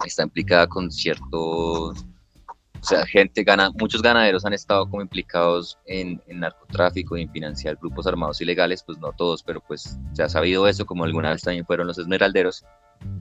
está 0.06 0.24
implicada 0.24 0.68
con 0.68 0.92
ciertos 0.92 2.06
o 2.82 2.86
sea, 2.86 3.06
gente 3.06 3.44
gana, 3.44 3.72
muchos 3.72 4.02
ganaderos 4.02 4.46
han 4.46 4.54
estado 4.54 4.90
como 4.90 5.02
implicados 5.02 5.78
en, 5.86 6.22
narcotráfico 6.28 7.18
y 7.18 7.24
en 7.24 7.32
financiar 7.32 7.76
grupos 7.76 8.08
armados 8.08 8.40
ilegales, 8.40 8.84
pues 8.84 8.98
no 9.00 9.12
todos, 9.12 9.44
pero 9.44 9.60
pues 9.60 10.00
se 10.14 10.24
ha 10.24 10.30
sabido 10.30 10.66
eso, 10.68 10.86
como 10.86 11.04
alguna 11.04 11.32
vez 11.32 11.42
también 11.42 11.66
fueron 11.66 11.88
los 11.88 12.00
esmeralderos. 12.00 12.64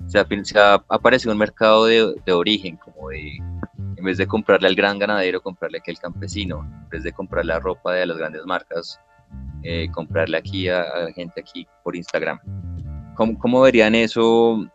Se 0.09 0.45
se 0.45 0.59
ha 0.59 0.75
aparecido 0.89 1.33
un 1.33 1.39
mercado 1.39 1.85
de, 1.85 2.15
de, 2.25 2.33
origen, 2.33 2.77
como 2.77 3.11
de, 3.11 3.37
en 3.97 4.05
vez 4.05 4.19
de 4.19 4.27
comprarle 4.27 4.69
al 4.69 4.75
gran 4.75 4.99
ganadero, 4.99 5.41
comprarle 5.41 5.79
aquí 5.79 5.91
al 5.91 5.99
campesino, 5.99 6.61
en 6.61 6.89
vez 6.89 7.03
de 7.03 7.13
comprarle 7.13 7.53
la 7.53 7.61
ropa 7.61 7.93
de 7.93 8.07
las 8.07 8.17
grandes 8.17 8.45
marcas, 8.47 8.99
eh, 9.63 9.89
comprarle 9.93 10.39
aquí 10.39 10.69
a, 10.69 10.81
la 10.81 11.13
gente 11.13 11.41
aquí 11.41 11.67
por 11.85 11.95
Instagram. 11.95 12.41
¿Cómo, 13.17 13.39
cómo 13.39 13.61
verían 13.61 13.95
eso 13.95 14.67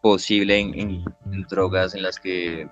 posible 0.00 0.58
en 0.60 1.04
drogas 1.48 1.94
en 1.94 2.02
las 2.02 2.18
que 2.18 2.68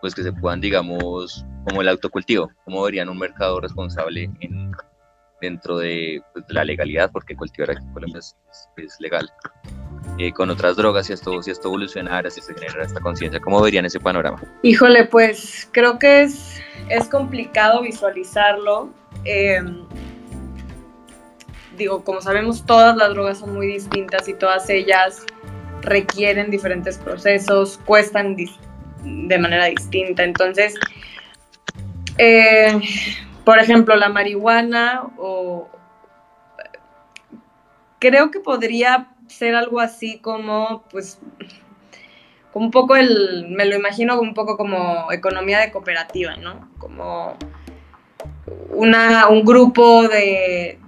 pues 0.00 0.14
que 0.14 0.22
se 0.22 0.32
puedan, 0.32 0.60
digamos, 0.60 1.44
como 1.68 1.82
el 1.82 1.88
autocultivo, 1.88 2.50
cómo 2.64 2.82
verían 2.82 3.08
un 3.08 3.18
mercado 3.18 3.60
responsable 3.60 4.30
dentro 5.40 5.76
pues, 5.76 5.84
de, 5.84 6.22
la 6.48 6.64
legalidad, 6.64 7.10
porque 7.12 7.36
cultivar 7.36 7.70
aquí 7.70 7.82
en 7.82 7.92
Colombia 7.92 8.18
es, 8.18 8.96
legal. 9.00 9.30
Eh, 10.22 10.34
con 10.34 10.50
otras 10.50 10.76
drogas, 10.76 11.06
si 11.06 11.14
esto, 11.14 11.42
si 11.42 11.50
esto 11.50 11.68
evolucionara, 11.68 12.28
si 12.28 12.42
se 12.42 12.52
genera 12.52 12.84
esta 12.84 13.00
conciencia, 13.00 13.40
¿cómo 13.40 13.58
verían 13.62 13.86
ese 13.86 13.98
panorama? 13.98 14.38
Híjole, 14.62 15.06
pues 15.06 15.66
creo 15.72 15.98
que 15.98 16.24
es, 16.24 16.60
es 16.90 17.08
complicado 17.08 17.80
visualizarlo. 17.80 18.90
Em, 19.24 19.82
digo, 21.78 22.04
como 22.04 22.20
sabemos, 22.20 22.66
todas 22.66 22.98
las 22.98 23.08
drogas 23.14 23.38
son 23.38 23.54
muy 23.54 23.66
distintas 23.66 24.28
y 24.28 24.34
todas 24.34 24.68
ellas 24.68 25.24
requieren 25.80 26.50
diferentes 26.50 26.98
procesos, 26.98 27.80
cuestan 27.86 28.36
de 28.36 29.38
manera 29.38 29.64
distinta. 29.64 30.22
Entonces, 30.22 30.74
eh, 32.18 32.78
por 33.42 33.58
ejemplo, 33.58 33.96
la 33.96 34.10
marihuana 34.10 35.04
o 35.16 35.70
creo 37.98 38.30
que 38.30 38.40
podría 38.40 39.08
ser 39.30 39.54
algo 39.54 39.80
así 39.80 40.18
como, 40.18 40.84
pues, 40.90 41.18
un 42.52 42.70
poco 42.70 42.96
el, 42.96 43.46
me 43.48 43.64
lo 43.64 43.76
imagino 43.76 44.20
un 44.20 44.34
poco 44.34 44.56
como 44.56 45.10
economía 45.12 45.60
de 45.60 45.70
cooperativa, 45.70 46.36
¿no? 46.36 46.68
Como 46.78 47.36
una, 48.70 49.28
un 49.28 49.44
grupo 49.44 50.08
de, 50.08 50.78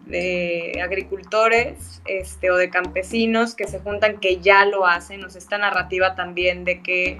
agricultores 0.83 2.03
este, 2.05 2.51
o 2.51 2.57
de 2.57 2.69
campesinos 2.69 3.55
que 3.55 3.67
se 3.67 3.79
juntan, 3.79 4.19
que 4.19 4.39
ya 4.39 4.67
lo 4.67 4.87
hacen, 4.87 5.25
o 5.25 5.31
sea, 5.31 5.39
esta 5.39 5.57
narrativa 5.57 6.15
también 6.15 6.65
de 6.65 6.83
que 6.83 7.19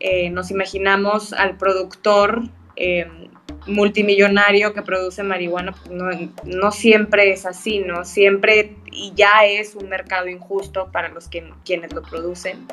eh, 0.00 0.30
nos 0.30 0.50
imaginamos 0.50 1.32
al 1.32 1.56
productor 1.56 2.42
eh, 2.76 3.06
multimillonario 3.66 4.74
que 4.74 4.82
produce 4.82 5.22
marihuana, 5.22 5.72
pues 5.72 5.90
no, 6.44 6.70
siempre 6.70 7.32
es 7.32 7.46
así, 7.46 7.80
¿no? 7.80 8.04
Siempre 8.04 8.76
y 8.90 9.12
ya 9.14 9.44
es 9.46 9.74
un 9.74 9.88
mercado 9.88 10.28
injusto 10.28 10.90
para 10.92 11.08
los 11.08 11.28
que, 11.28 11.50
quienes 11.64 11.92
lo 11.92 12.02
producen. 12.02 12.66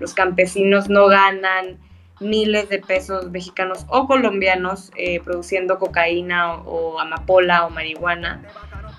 Los 0.00 0.14
campesinos 0.14 0.88
no 0.88 1.08
ganan 1.08 1.78
miles 2.20 2.68
de 2.68 2.78
pesos 2.78 3.30
mexicanos 3.30 3.84
o 3.88 4.06
colombianos 4.06 4.90
eh, 4.96 5.20
produciendo 5.20 5.78
cocaína 5.78 6.54
o, 6.54 6.98
amapola 6.98 7.66
o 7.66 7.70
marihuana. 7.70 8.42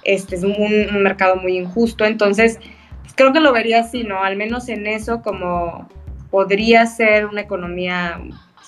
Este 0.04 0.36
es 0.36 0.44
un, 0.44 1.04
mercado 1.04 1.36
muy 1.36 1.58
injusto, 1.58 2.06
entonces 2.06 2.60
pues 3.02 3.14
creo 3.16 3.34
que 3.34 3.40
lo 3.40 3.52
vería 3.52 3.82
así, 3.82 4.04
¿no? 4.04 4.24
Al 4.24 4.36
menos 4.36 4.70
en 4.70 4.88
eso 4.88 5.22
como 5.22 5.90
podría 6.30 6.86
ser 6.86 7.26
una 7.26 7.42
economía 7.42 8.22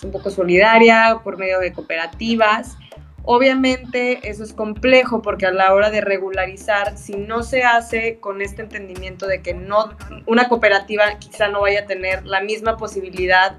un 0.04 0.12
poco 0.12 0.30
solidaria 0.30 1.20
por 1.24 1.38
medio 1.38 1.60
de 1.60 1.74
cooperativas. 1.74 2.78
Obviamente 3.24 4.28
eso 4.30 4.44
es 4.44 4.54
complejo 4.54 5.22
porque 5.22 5.46
a 5.46 5.52
la 5.52 5.74
hora 5.74 5.92
de 5.92 6.02
regularizar, 6.02 6.98
si 6.98 7.14
no 7.14 7.44
se 7.44 7.64
hace 7.64 8.20
con 8.20 8.42
este 8.42 8.64
entendimiento 8.64 9.28
de 9.28 9.42
que 9.42 9.54
no, 9.54 9.96
una 10.26 10.50
cooperativa 10.50 11.20
quizá 11.20 11.48
no 11.48 11.62
vaya 11.62 11.82
a 11.82 11.86
tener 11.86 12.26
la 12.26 12.42
misma 12.42 12.78
posibilidad 12.78 13.58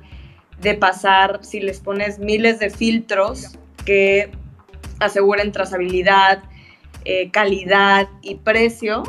de 0.61 0.75
pasar 0.75 1.41
si 1.43 1.61
les 1.61 1.81
pones 1.81 2.19
miles 2.19 2.59
de 2.59 2.71
filtros 2.71 3.59
que 3.85 4.31
aseguren 4.99 5.53
trazabilidad, 5.53 6.43
eh, 7.05 7.31
calidad 7.31 8.09
y 8.21 8.37
precio, 8.37 9.03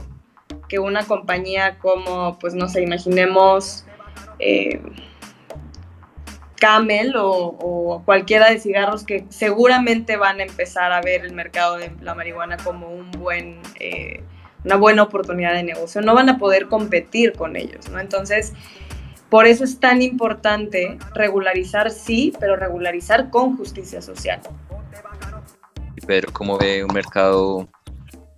que 0.68 0.80
una 0.80 1.06
compañía 1.06 1.78
como, 1.80 2.38
pues 2.40 2.54
no 2.54 2.68
sé, 2.68 2.82
imaginemos 2.82 3.86
eh, 4.40 4.82
Camel 6.64 7.14
o, 7.18 8.02
cualquiera 8.06 8.50
de 8.50 8.58
cigarros 8.58 9.04
que 9.04 9.26
seguramente 9.28 10.16
van 10.16 10.40
a 10.40 10.44
empezar 10.44 10.94
a 10.94 11.02
ver 11.02 11.26
el 11.26 11.34
mercado 11.34 11.76
de 11.76 11.92
la 12.00 12.16
marihuana 12.16 12.56
como 12.56 12.88
eh, 13.82 14.24
una 14.64 14.78
buena 14.78 15.04
oportunidad 15.04 15.56
de 15.56 15.64
negocio. 15.64 16.00
No 16.00 16.16
van 16.16 16.30
a 16.30 16.38
poder 16.38 16.70
competir 16.70 17.34
con 17.34 17.58
ellos, 17.58 17.90
¿no? 17.90 18.00
Entonces, 18.00 18.54
por 19.30 19.46
eso 19.46 19.66
es 19.66 19.82
tan 19.82 20.02
importante 20.02 20.98
regularizar, 21.14 21.92
sí, 21.92 22.32
pero 22.40 22.56
regularizar 22.56 23.30
con 23.30 23.58
justicia 23.58 24.02
social. 24.02 24.40
Pero 26.08 26.32
¿cómo 26.32 26.58
ve 26.58 26.86
un 26.86 26.94
mercado 26.94 27.68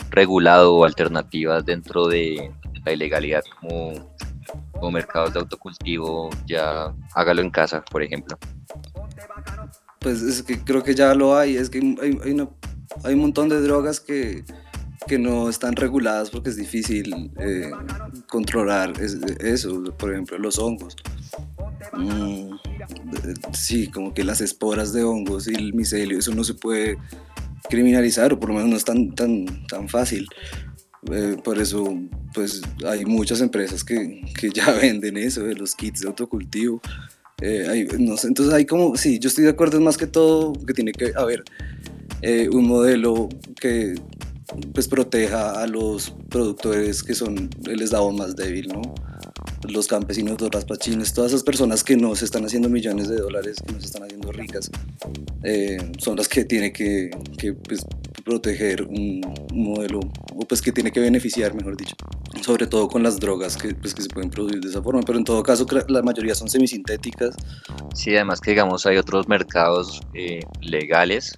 regulado 0.10 0.74
o 0.74 0.84
alternativas 0.84 1.64
dentro 1.64 2.08
de 2.08 2.52
la 2.86 2.92
ilegalidad? 2.92 3.44
como 3.62 4.16
o 4.82 4.92
mercados 4.92 5.34
de 5.34 5.40
autocultivo, 5.40 6.30
ya 6.46 6.94
hágalo 7.14 7.42
en 7.42 7.50
casa, 7.50 7.84
por 7.84 8.04
ejemplo. 8.04 8.38
Pues 10.00 10.22
es 10.22 10.44
que 10.44 10.60
creo 10.60 10.84
que 10.84 10.94
ya 10.94 11.14
lo 11.16 11.36
hay, 11.36 11.58
es 11.58 11.70
que 11.70 11.80
hay, 11.80 12.20
hay, 12.24 12.48
hay 13.04 13.14
un 13.14 13.20
montón 13.20 13.50
de 13.50 13.62
drogas 13.62 14.00
que, 14.00 14.44
que, 15.08 15.18
no 15.18 15.50
están 15.50 15.76
reguladas 15.76 16.30
porque 16.30 16.50
es 16.50 16.58
difícil 16.58 17.32
eh, 17.40 17.72
controlar 18.30 18.94
eso, 19.40 19.84
por 19.98 20.12
ejemplo 20.12 20.38
los 20.38 20.60
hongos. 20.60 20.96
Mm, 21.94 22.56
sí, 23.54 23.88
como 23.88 24.14
que 24.14 24.24
las 24.24 24.42
esporas 24.42 24.94
de 24.94 25.04
hongos 25.04 25.48
y 25.48 25.56
el 25.56 25.74
micelio, 25.74 26.20
eso 26.20 26.34
no 26.34 26.44
se 26.44 26.54
puede 26.54 26.98
criminalizar, 27.70 28.34
o 28.34 28.40
por 28.40 28.50
lo 28.50 28.56
menos 28.56 28.70
no 28.70 28.78
es 28.78 28.86
tan, 28.86 29.14
tan, 29.16 29.66
tan 29.68 29.90
fácil. 29.90 30.28
Eh, 31.12 31.38
por 31.44 31.60
eso, 31.60 31.98
pues 32.34 32.62
hay 32.86 33.06
muchas 33.06 33.42
empresas 33.42 33.84
que, 33.84 34.22
que 34.40 34.50
ya 34.50 34.72
venden 34.82 35.18
eso, 35.18 35.44
de 35.44 35.56
los 35.56 35.76
kits 35.76 36.02
de 36.02 36.08
autocultivo. 36.08 36.82
Eh, 37.42 37.88
no 38.00 38.16
sé, 38.16 38.28
entonces 38.28 38.54
hay 38.54 38.66
como, 38.66 38.96
sí, 38.96 39.20
yo 39.20 39.28
estoy 39.28 39.44
de 39.44 39.50
acuerdo, 39.50 39.78
es 39.78 39.84
más 39.84 39.98
que 39.98 40.08
todo 40.08 40.54
que 40.54 40.74
tiene 40.74 40.94
que 40.94 41.12
haber 41.16 41.44
eh, 42.22 42.48
un 42.50 42.68
modelo 42.68 43.28
que 43.60 43.96
pues 44.74 44.88
proteja 44.88 45.62
a 45.62 45.68
los 45.68 46.12
productores 46.30 47.04
que 47.04 47.14
son 47.14 47.50
el 47.68 47.82
eslabón 47.82 48.16
más 48.16 48.36
débil, 48.36 48.70
¿no? 48.70 48.82
Los 49.70 49.88
campesinos, 49.88 50.40
los 50.40 50.50
raspachines, 50.52 51.14
todas 51.14 51.32
esas 51.32 51.44
personas 51.44 51.84
que 51.84 51.98
no 51.98 52.16
se 52.16 52.26
están 52.26 52.46
haciendo 52.46 52.70
millones 52.70 53.08
de 53.08 53.18
dólares, 53.18 53.58
que 53.66 53.74
no 53.74 53.80
se 53.80 53.88
están 53.88 54.04
haciendo 54.04 54.32
ricas, 54.32 54.70
son 55.98 56.16
las 56.18 56.28
que 56.28 56.46
tiene 56.46 56.72
que, 56.72 57.10
que 57.38 57.54
pues, 57.54 57.86
proteger 58.26 58.84
un, 58.84 59.22
modelo, 59.54 60.00
o 60.34 60.40
pues 60.40 60.62
que 60.62 60.72
tiene 60.72 60.92
que 60.92 61.00
beneficiar, 61.00 61.54
mejor 61.54 61.78
dicho, 61.78 61.96
sobre 62.42 62.68
todo 62.68 62.88
con 62.88 63.04
las 63.04 63.20
drogas 63.20 63.56
que, 63.56 63.74
pues, 63.76 63.94
que 63.94 64.02
se 64.02 64.10
pueden 64.10 64.30
producir 64.30 64.60
de 64.60 64.70
esa 64.70 64.82
forma, 64.82 65.02
pero 65.02 65.18
en 65.20 65.24
todo 65.24 65.42
caso 65.44 65.66
la 65.88 66.02
mayoría 66.02 66.36
son 66.36 66.50
semisintéticas. 66.50 67.36
Sí, 67.94 68.16
además 68.16 68.42
que 68.42 68.52
digamos 68.52 68.86
hay 68.86 68.98
otros 68.98 69.28
mercados 69.28 70.02
eh, 70.14 70.42
legales, 70.62 71.38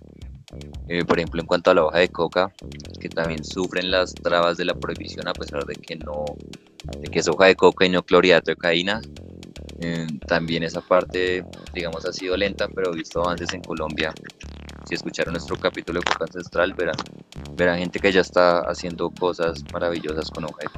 eh, 0.88 1.04
por 1.06 1.20
ejemplo 1.20 1.42
en 1.42 1.48
cuanto 1.48 1.72
a 1.72 1.74
la 1.74 1.86
hoja 1.86 2.00
de 2.00 2.10
coca, 2.10 2.52
que 3.00 3.10
también 3.10 3.44
sufren 3.44 3.92
las 3.92 4.14
trabas 4.14 4.58
de 4.58 4.66
la 4.66 4.74
prohibición 4.74 5.28
a 5.28 5.34
pesar 5.34 5.66
de 5.66 5.76
que 5.76 5.96
no, 5.96 6.26
de 7.00 7.08
que 7.10 7.20
es 7.20 7.28
hoja 7.28 7.46
de 7.46 7.56
coca 7.56 7.86
y 7.86 7.90
no 7.90 8.04
clorhidrato 8.04 8.52
de 8.52 8.56
cocaína, 8.56 9.02
también 10.28 10.64
esa 10.64 10.82
parte, 10.82 11.44
digamos, 11.74 12.06
ha 12.06 12.14
sido 12.14 12.36
lenta, 12.36 12.68
pero 12.74 12.92
visto 12.92 13.28
antes 13.28 13.54
en 13.54 13.62
Colombia, 13.62 14.14
si 14.88 14.96
escucharon 14.96 15.34
nuestro 15.34 15.56
capítulo 15.58 16.00
de 16.00 16.06
Coca 16.06 16.26
Ancestral, 16.26 16.74
verán, 16.74 16.96
verán 17.54 17.80
gente 17.80 18.00
que 18.00 18.12
ya 18.12 18.22
está 18.22 18.60
haciendo 18.62 19.10
cosas 19.12 19.64
maravillosas 19.74 20.32
con 20.32 20.46
hoja 20.46 20.72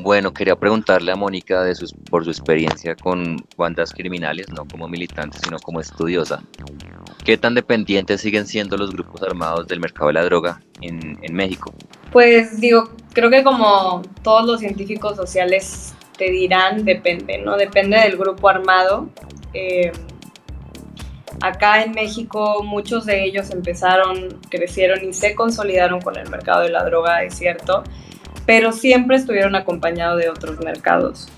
Bueno, 0.00 0.32
quería 0.32 0.56
preguntarle 0.56 1.10
a 1.10 1.16
Mónica 1.16 1.62
de 1.62 1.74
sus, 1.74 1.92
por 2.10 2.24
su 2.24 2.30
experiencia 2.30 2.94
con 2.94 3.36
bandas 3.56 3.92
criminales, 3.92 4.48
no 4.50 4.64
como 4.66 4.88
militante, 4.88 5.38
sino 5.42 5.58
como 5.58 5.80
estudiosa. 5.80 6.42
¿Qué 7.24 7.36
tan 7.36 7.54
dependientes 7.54 8.20
siguen 8.20 8.46
siendo 8.46 8.76
los 8.76 8.92
grupos 8.92 9.22
armados 9.22 9.66
del 9.66 9.80
mercado 9.80 10.08
de 10.08 10.12
la 10.12 10.24
droga 10.24 10.60
en, 10.82 11.18
en 11.22 11.34
México? 11.34 11.74
Pues 12.12 12.60
digo, 12.60 12.90
creo 13.12 13.30
que 13.30 13.42
como 13.42 14.02
todos 14.22 14.46
los 14.46 14.60
científicos 14.60 15.16
sociales 15.16 15.95
te 16.16 16.30
dirán, 16.30 16.84
depende, 16.84 17.38
¿no? 17.38 17.56
Depende 17.56 17.98
del 17.98 18.16
grupo 18.16 18.48
armado. 18.48 19.08
Eh, 19.52 19.92
acá 21.40 21.82
en 21.82 21.92
México 21.92 22.62
muchos 22.62 23.06
de 23.06 23.24
ellos 23.24 23.50
empezaron, 23.50 24.40
crecieron 24.48 25.04
y 25.04 25.12
se 25.12 25.34
consolidaron 25.34 26.00
con 26.00 26.16
el 26.16 26.28
mercado 26.28 26.62
de 26.62 26.70
la 26.70 26.84
droga, 26.84 27.22
es 27.22 27.34
cierto, 27.34 27.84
pero 28.46 28.72
siempre 28.72 29.16
estuvieron 29.16 29.54
acompañados 29.54 30.18
de 30.20 30.28
otros 30.28 30.58
mercados. 30.60 31.28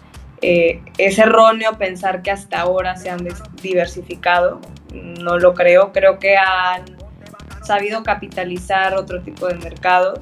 Eh, 0.40 0.80
es 0.98 1.18
erróneo 1.18 1.78
pensar 1.78 2.22
que 2.22 2.30
hasta 2.30 2.60
ahora 2.60 2.96
se 2.96 3.10
han 3.10 3.26
diversificado, 3.60 4.60
no 4.94 5.36
lo 5.36 5.54
creo, 5.54 5.92
creo 5.92 6.18
que 6.20 6.36
han 6.36 6.84
sabido 7.64 8.04
capitalizar 8.04 8.94
otro 8.94 9.20
tipo 9.22 9.48
de 9.48 9.54
mercados 9.56 10.20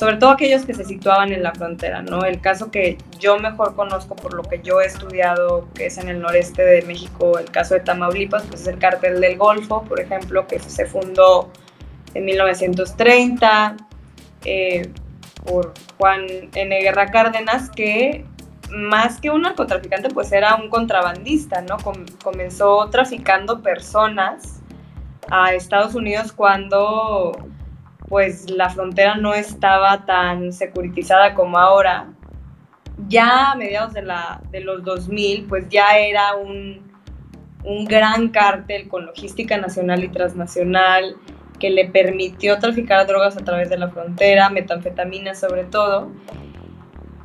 sobre 0.00 0.16
todo 0.16 0.30
aquellos 0.30 0.64
que 0.64 0.72
se 0.72 0.86
situaban 0.86 1.30
en 1.30 1.42
la 1.42 1.52
frontera, 1.52 2.00
¿no? 2.00 2.24
El 2.24 2.40
caso 2.40 2.70
que 2.70 2.96
yo 3.18 3.38
mejor 3.38 3.76
conozco 3.76 4.16
por 4.16 4.32
lo 4.32 4.42
que 4.42 4.62
yo 4.62 4.80
he 4.80 4.86
estudiado, 4.86 5.68
que 5.74 5.84
es 5.84 5.98
en 5.98 6.08
el 6.08 6.22
noreste 6.22 6.64
de 6.64 6.80
México, 6.80 7.38
el 7.38 7.50
caso 7.50 7.74
de 7.74 7.80
Tamaulipas, 7.80 8.44
pues 8.44 8.62
es 8.62 8.68
el 8.68 8.78
cártel 8.78 9.20
del 9.20 9.36
Golfo, 9.36 9.82
por 9.82 10.00
ejemplo, 10.00 10.46
que 10.46 10.58
se 10.58 10.86
fundó 10.86 11.50
en 12.14 12.24
1930 12.24 13.76
eh, 14.46 14.90
por 15.44 15.74
Juan 15.98 16.24
N. 16.54 16.80
Guerra 16.80 17.10
Cárdenas, 17.10 17.68
que 17.68 18.24
más 18.70 19.20
que 19.20 19.28
un 19.28 19.42
narcotraficante, 19.42 20.08
pues 20.08 20.32
era 20.32 20.54
un 20.54 20.70
contrabandista, 20.70 21.60
¿no? 21.60 21.76
comenzó 22.24 22.88
traficando 22.88 23.60
personas 23.60 24.62
a 25.30 25.52
Estados 25.52 25.94
Unidos 25.94 26.32
cuando 26.32 27.50
pues 28.10 28.50
la 28.50 28.68
frontera 28.68 29.14
no 29.14 29.34
estaba 29.34 30.04
tan 30.04 30.52
securitizada 30.52 31.32
como 31.32 31.58
ahora. 31.58 32.08
Ya 33.06 33.52
a 33.52 33.54
mediados 33.54 33.94
de, 33.94 34.02
la, 34.02 34.42
de 34.50 34.60
los 34.60 34.82
2000, 34.84 35.46
pues 35.46 35.68
ya 35.68 35.96
era 35.96 36.34
un, 36.34 36.92
un 37.62 37.84
gran 37.84 38.28
cártel 38.30 38.88
con 38.88 39.06
logística 39.06 39.56
nacional 39.58 40.02
y 40.02 40.08
transnacional 40.08 41.14
que 41.60 41.70
le 41.70 41.88
permitió 41.88 42.58
traficar 42.58 43.06
drogas 43.06 43.36
a 43.36 43.44
través 43.44 43.70
de 43.70 43.78
la 43.78 43.90
frontera, 43.90 44.50
metanfetamina 44.50 45.36
sobre 45.36 45.62
todo. 45.62 46.10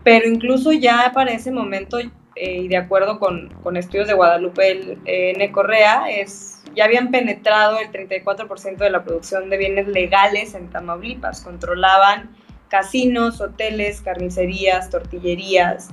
Pero 0.04 0.30
incluso 0.30 0.72
ya 0.72 1.12
para 1.16 1.32
ese 1.32 1.50
momento, 1.50 1.98
eh, 1.98 2.10
y 2.36 2.68
de 2.68 2.78
acuerdo 2.78 3.18
con, 3.18 3.50
con, 3.64 3.76
estudios 3.76 4.08
de 4.08 4.14
Guadalupe 4.14 5.00
N. 5.06 5.52
Correa, 5.52 6.12
es 6.12 6.55
ya 6.76 6.86
habían 6.86 7.12
penetrado 7.12 7.80
el 7.80 7.92
34% 7.92 8.78
de 8.78 8.90
la 8.90 9.04
producción 9.04 9.50
de 9.50 9.58
bienes 9.58 9.88
legales 9.88 10.54
en 10.56 10.70
Tamaulipas. 10.70 11.42
Controlaban 11.42 12.36
casinos, 12.68 13.42
hoteles, 13.42 14.02
carnicerías, 14.02 14.90
tortillerías. 14.90 15.90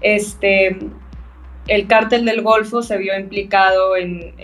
Este, 0.00 0.78
el 1.66 1.86
cártel 1.86 2.24
del 2.24 2.42
Golfo 2.42 2.82
se 2.82 2.98
vio 2.98 3.18
implicado 3.18 3.96
en, 3.96 4.34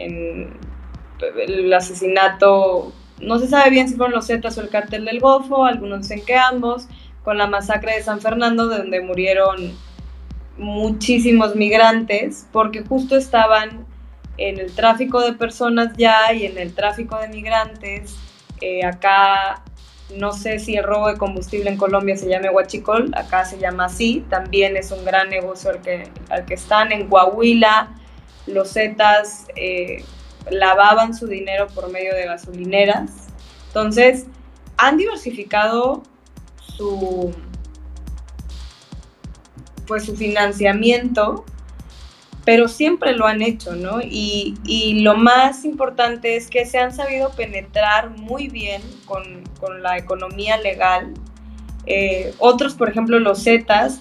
el 1.19 1.73
asesinato, 1.73 2.93
no 3.21 3.39
se 3.39 3.49
sabe 3.49 3.71
bien 3.71 3.89
si 3.89 3.95
fueron 3.95 4.15
los 4.15 4.27
Zetas 4.27 4.59
o 4.59 4.61
el 4.61 4.69
cártel 4.69 5.07
del 5.07 5.21
Golfo, 5.21 5.65
algunos 5.65 6.03
dicen 6.03 6.25
que 6.25 6.37
ambos, 6.37 6.87
con 7.23 7.39
la 7.39 7.47
masacre 7.47 7.95
de 7.97 8.03
San 8.03 8.21
Fernando, 8.21 8.69
de 8.69 8.79
donde 8.79 9.01
murieron 9.01 9.73
muchísimos 10.59 11.57
migrantes, 11.57 12.47
porque 12.53 12.83
justo 12.83 13.17
estaban 13.17 13.87
en 14.37 14.59
el 14.59 14.73
tráfico 14.73 15.21
de 15.21 15.33
personas 15.33 15.97
ya 15.97 16.33
y 16.33 16.47
en 16.47 16.59
el 16.59 16.75
tráfico 16.75 17.19
de 17.19 17.29
migrantes. 17.29 18.17
Eh, 18.61 18.85
acá 18.85 19.63
no 20.17 20.33
sé 20.33 20.59
si 20.59 20.77
el 20.77 20.85
robo 20.85 21.09
de 21.09 21.17
combustible 21.17 21.71
en 21.71 21.77
Colombia 21.77 22.17
se 22.17 22.29
llama 22.29 22.51
huachicol, 22.51 23.11
acá 23.15 23.45
se 23.45 23.59
llama 23.59 23.87
así, 23.87 24.25
también 24.29 24.77
es 24.77 24.91
un 24.91 25.05
gran 25.05 25.31
negocio 25.31 25.71
al 25.71 25.81
que, 25.81 26.09
al 26.29 26.45
que 26.45 26.55
están. 26.55 26.93
En 26.93 27.09
Coahuila, 27.09 27.89
los 28.47 28.73
Zetas 28.73 29.47
eh, 29.57 30.05
lavaban 30.51 31.15
su 31.15 31.27
dinero 31.27 31.67
por 31.69 31.91
medio 31.91 32.15
de 32.15 32.27
gasolineras. 32.27 33.11
Entonces, 33.69 34.27
han 34.77 34.99
diversificado 34.99 36.03
su, 36.77 37.35
pues, 39.87 40.05
su 40.05 40.17
financiamiento 40.17 41.45
pero 42.45 42.69
siempre 42.69 43.13
lo 43.15 43.27
han 43.27 43.43
hecho, 43.43 43.75
¿no? 43.75 44.01
Y, 44.03 44.55
y, 44.65 45.01
lo 45.01 45.17
más 45.17 45.65
importante 45.65 46.37
es 46.37 46.49
que 46.49 46.67
se 46.67 46.79
han 46.79 46.95
sabido 46.95 47.31
penetrar 47.31 48.11
muy 48.11 48.49
bien 48.49 48.83
con, 49.07 49.43
con 49.59 49.83
la 49.83 49.97
economía 49.97 50.59
legal. 50.59 51.15
Eh, 51.87 52.35
otros, 52.39 52.75
por 52.75 52.91
ejemplo, 52.91 53.19
los 53.19 53.43
Zetas, 53.43 54.01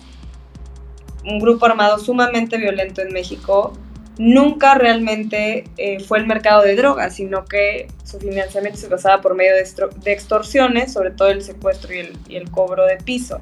un 1.23 1.39
grupo 1.39 1.65
armado 1.65 1.99
sumamente 1.99 2.58
violento 2.58 3.01
en 3.01 3.13
México, 3.13 3.77
nunca 4.17 4.75
realmente 4.75 5.63
eh, 5.77 6.01
fue 6.01 6.19
el 6.19 6.27
mercado 6.27 6.63
de 6.63 6.75
drogas, 6.75 7.15
sino 7.15 7.45
que 7.45 7.88
su 8.03 8.19
financiamiento 8.19 8.77
se 8.77 8.89
basaba 8.89 9.21
por 9.21 9.36
medio 9.36 9.56
de, 9.56 9.65
de 10.03 10.12
extorsiones, 10.12 10.91
sobre 10.91 11.12
todo 11.12 11.29
el 11.29 11.41
secuestro 11.43 11.93
y 11.93 11.99
el, 11.99 12.17
y 12.27 12.36
el 12.36 12.51
cobro 12.51 12.86
de 12.86 12.97
piso. 12.97 13.39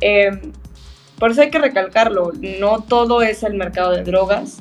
Eh, 0.00 0.30
por 1.18 1.30
eso 1.30 1.42
hay 1.42 1.50
que 1.50 1.58
recalcarlo, 1.58 2.32
no 2.60 2.82
todo 2.82 3.22
es 3.22 3.42
el 3.42 3.54
mercado 3.54 3.92
de 3.92 4.02
drogas 4.02 4.58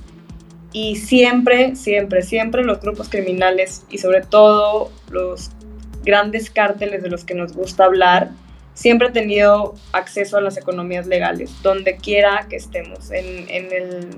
y 0.71 0.97
siempre, 0.97 1.75
siempre, 1.75 2.21
siempre 2.21 2.63
los 2.63 2.81
grupos 2.81 3.09
criminales 3.09 3.85
y 3.89 3.97
sobre 3.97 4.21
todo 4.21 4.91
los 5.09 5.51
grandes 6.03 6.49
cárteles 6.49 7.01
de 7.01 7.09
los 7.09 7.23
que 7.23 7.33
nos 7.33 7.53
gusta 7.53 7.85
hablar, 7.85 8.31
siempre 8.73 9.07
han 9.07 9.13
tenido 9.13 9.75
acceso 9.91 10.37
a 10.37 10.41
las 10.41 10.57
economías 10.57 11.07
legales, 11.07 11.51
donde 11.63 11.95
quiera 11.97 12.45
que 12.49 12.57
estemos, 12.57 13.11
en, 13.11 13.49
el, 13.49 14.09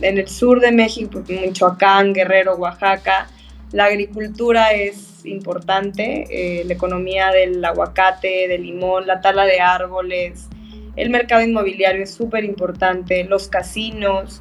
en 0.00 0.18
el 0.18 0.28
sur 0.28 0.60
de 0.60 0.72
México, 0.72 1.22
Michoacán, 1.28 2.12
Guerrero, 2.12 2.56
Oaxaca, 2.56 3.28
la 3.72 3.86
agricultura 3.86 4.72
es 4.72 5.24
importante, 5.24 6.26
eh, 6.30 6.64
la 6.64 6.74
economía 6.74 7.30
del 7.30 7.64
aguacate, 7.64 8.48
del 8.48 8.62
limón, 8.62 9.06
la 9.06 9.20
tala 9.20 9.44
de 9.44 9.60
árboles, 9.60 10.48
el 10.96 11.10
mercado 11.10 11.42
inmobiliario 11.42 12.02
es 12.02 12.14
súper 12.14 12.44
importante, 12.44 13.24
los 13.24 13.48
casinos. 13.48 14.40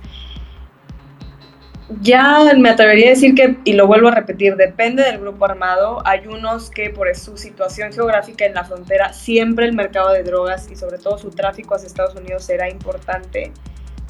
Ya 2.02 2.54
me 2.58 2.70
atrevería 2.70 3.08
a 3.08 3.10
decir 3.10 3.36
que, 3.36 3.58
y 3.66 3.74
lo 3.74 3.88
vuelvo 3.88 4.08
a 4.08 4.12
repetir, 4.12 4.56
depende 4.56 5.04
del 5.04 5.20
grupo 5.20 5.46
armado. 5.46 6.02
Hay 6.06 6.28
unos 6.28 6.70
que 6.70 6.89
por 6.89 7.13
su 7.16 7.38
situación 7.38 7.92
geográfica 7.92 8.46
en 8.46 8.54
la 8.54 8.63
frontera, 8.63 9.13
siempre 9.13 9.66
el 9.66 9.74
mercado 9.74 10.12
de 10.12 10.24
drogas 10.24 10.70
y 10.72 10.76
sobre 10.76 10.98
todo 10.98 11.18
su 11.18 11.30
tráfico 11.30 11.76
hacia 11.76 11.88
Estados 11.88 12.16
Unidos 12.16 12.46
será 12.46 12.70
importante, 12.70 13.52